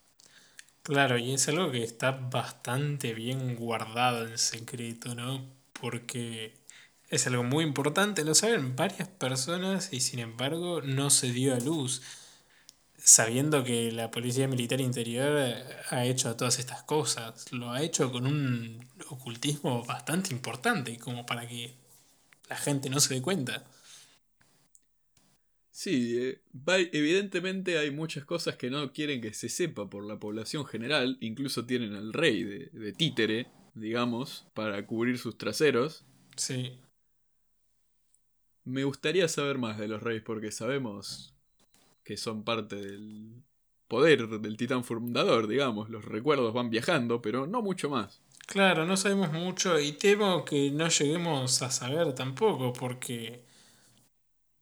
Claro, 0.82 1.18
y 1.18 1.32
es 1.34 1.48
algo 1.48 1.70
que 1.72 1.82
está 1.82 2.12
bastante 2.12 3.12
bien 3.12 3.56
guardado 3.56 4.26
en 4.26 4.38
secreto, 4.38 5.14
¿no? 5.16 5.44
Porque 5.80 6.54
es 7.10 7.26
algo 7.26 7.42
muy 7.42 7.64
importante, 7.64 8.24
lo 8.24 8.34
saben 8.34 8.76
varias 8.76 9.08
personas 9.08 9.92
y 9.92 10.00
sin 10.00 10.20
embargo 10.20 10.82
no 10.82 11.10
se 11.10 11.32
dio 11.32 11.54
a 11.54 11.60
luz 11.60 12.02
sabiendo 12.98 13.62
que 13.62 13.92
la 13.92 14.10
Policía 14.10 14.48
Militar 14.48 14.80
Interior 14.80 15.38
eh, 15.38 15.64
ha 15.90 16.04
hecho 16.04 16.34
todas 16.36 16.58
estas 16.58 16.82
cosas. 16.82 17.52
Lo 17.52 17.70
ha 17.70 17.82
hecho 17.82 18.10
con 18.10 18.26
un 18.26 18.84
ocultismo 19.08 19.84
bastante 19.84 20.34
importante, 20.34 20.98
como 20.98 21.24
para 21.24 21.46
que 21.46 21.74
la 22.48 22.56
gente 22.56 22.90
no 22.90 23.00
se 23.00 23.14
dé 23.14 23.22
cuenta. 23.22 23.64
Sí, 25.70 26.18
eh, 26.18 26.40
evidentemente 26.92 27.78
hay 27.78 27.90
muchas 27.90 28.24
cosas 28.24 28.56
que 28.56 28.70
no 28.70 28.92
quieren 28.92 29.20
que 29.20 29.34
se 29.34 29.48
sepa 29.48 29.88
por 29.90 30.04
la 30.06 30.18
población 30.18 30.64
general, 30.64 31.18
incluso 31.20 31.66
tienen 31.66 31.94
al 31.94 32.12
rey 32.12 32.44
de, 32.44 32.70
de 32.72 32.92
títere, 32.92 33.46
digamos, 33.74 34.46
para 34.54 34.84
cubrir 34.86 35.18
sus 35.18 35.36
traseros. 35.36 36.04
Sí. 36.36 36.78
Me 38.64 38.84
gustaría 38.84 39.28
saber 39.28 39.58
más 39.58 39.78
de 39.78 39.86
los 39.86 40.02
reyes 40.02 40.22
porque 40.22 40.50
sabemos 40.50 41.35
que 42.06 42.16
son 42.16 42.44
parte 42.44 42.76
del 42.76 43.42
poder 43.88 44.28
del 44.28 44.56
titán 44.56 44.84
fundador, 44.84 45.48
digamos. 45.48 45.90
Los 45.90 46.04
recuerdos 46.04 46.54
van 46.54 46.70
viajando, 46.70 47.20
pero 47.20 47.48
no 47.48 47.62
mucho 47.62 47.90
más. 47.90 48.20
Claro, 48.46 48.86
no 48.86 48.96
sabemos 48.96 49.32
mucho 49.32 49.80
y 49.80 49.90
temo 49.90 50.44
que 50.44 50.70
no 50.70 50.88
lleguemos 50.88 51.62
a 51.62 51.70
saber 51.70 52.14
tampoco 52.14 52.72
porque... 52.72 53.44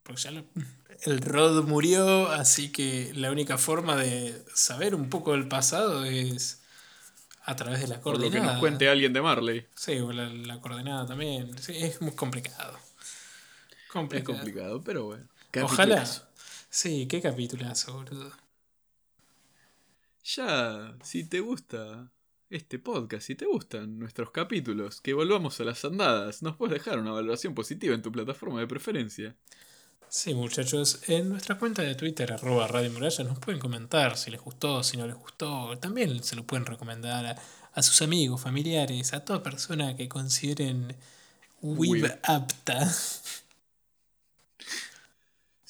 Porque 0.03 0.23
ya 0.23 0.31
el 1.03 1.21
Rod 1.21 1.65
murió, 1.67 2.31
así 2.31 2.73
que 2.73 3.13
la 3.15 3.31
única 3.31 3.59
forma 3.59 3.97
de 3.97 4.43
saber 4.55 4.95
un 4.95 5.11
poco 5.11 5.33
del 5.33 5.47
pasado 5.47 6.05
es 6.05 6.63
a 7.45 7.57
través 7.57 7.83
de 7.83 7.89
la 7.89 8.01
coordenada. 8.01 8.31
Por 8.31 8.41
lo 8.41 8.47
que 8.47 8.53
nos 8.53 8.61
cuente 8.61 8.89
alguien 8.89 9.13
de 9.13 9.21
Marley. 9.21 9.67
Sí, 9.75 9.99
la, 9.99 10.29
la 10.31 10.61
coordenada 10.61 11.07
también. 11.07 11.55
es 11.69 12.01
muy 12.01 12.13
complicado. 12.13 12.79
complicado. 13.93 14.33
Es 14.33 14.39
complicado, 14.39 14.83
pero 14.83 15.05
bueno. 15.05 15.25
Ojalá, 15.63 16.05
Sí, 16.75 17.07
qué 17.07 17.23
capitulazo, 17.23 17.93
boludo. 17.93 18.33
Ya, 20.25 20.97
si 21.05 21.23
te 21.23 21.39
gusta 21.39 22.11
este 22.51 22.81
podcast, 22.81 23.29
si 23.29 23.37
te 23.37 23.47
gustan 23.47 24.01
nuestros 24.01 24.33
capítulos, 24.33 25.01
que 25.01 25.15
volvamos 25.15 25.61
a 25.61 25.65
las 25.65 25.85
andadas, 25.85 26.43
nos 26.43 26.57
puedes 26.57 26.73
dejar 26.73 26.99
una 26.99 27.13
valoración 27.13 27.55
positiva 27.55 27.95
en 27.95 28.03
tu 28.03 28.11
plataforma 28.11 28.59
de 28.59 28.67
preferencia. 28.67 29.37
Sí, 30.09 30.35
muchachos, 30.35 31.09
en 31.09 31.29
nuestra 31.29 31.61
cuenta 31.61 31.83
de 31.83 31.95
Twitter, 31.95 32.33
arroba 32.33 32.67
Radio 32.67 32.91
Muralla, 32.91 33.23
nos 33.23 33.39
pueden 33.39 33.61
comentar 33.61 34.17
si 34.17 34.33
les 34.33 34.41
gustó, 34.41 34.83
si 34.83 34.97
no 34.97 35.07
les 35.07 35.15
gustó. 35.17 35.79
También 35.79 36.25
se 36.25 36.35
lo 36.35 36.45
pueden 36.45 36.67
recomendar 36.67 37.25
a, 37.25 37.37
a 37.73 37.83
sus 37.85 38.03
amigos, 38.03 38.41
familiares, 38.41 39.15
a 39.15 39.25
toda 39.25 39.45
persona 39.45 39.95
que 39.95 40.09
consideren 40.09 40.97
web 41.63 42.19
apta. 42.25 42.93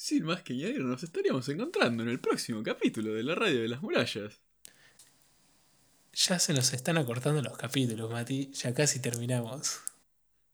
Sin 0.05 0.23
más 0.23 0.43
que 0.43 0.53
añadir, 0.53 0.81
nos 0.81 1.01
estaríamos 1.01 1.49
encontrando 1.49 2.03
en 2.03 2.09
el 2.09 2.19
próximo 2.19 2.61
capítulo 2.61 3.11
de 3.15 3.23
la 3.23 3.33
Radio 3.33 3.63
de 3.63 3.67
las 3.67 3.81
Murallas. 3.81 4.39
Ya 6.13 6.37
se 6.37 6.53
nos 6.53 6.73
están 6.73 6.99
acortando 6.99 7.41
los 7.41 7.57
capítulos, 7.57 8.11
Mati. 8.11 8.51
Ya 8.51 8.71
casi 8.75 8.99
terminamos. 8.99 9.81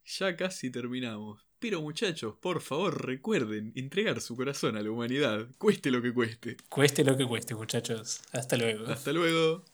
Ya 0.05 0.37
casi 0.37 0.71
terminamos. 0.71 1.45
Pero 1.59 1.81
muchachos, 1.81 2.35
por 2.39 2.61
favor 2.61 3.05
recuerden 3.05 3.73
entregar 3.75 4.21
su 4.21 4.37
corazón 4.37 4.77
a 4.77 4.83
la 4.83 4.89
humanidad, 4.89 5.49
cueste 5.57 5.91
lo 5.91 6.01
que 6.01 6.13
cueste. 6.13 6.55
Cueste 6.69 7.03
lo 7.03 7.17
que 7.17 7.27
cueste, 7.27 7.53
muchachos. 7.53 8.21
Hasta 8.31 8.55
luego. 8.55 8.87
Hasta 8.87 9.11
luego. 9.11 9.65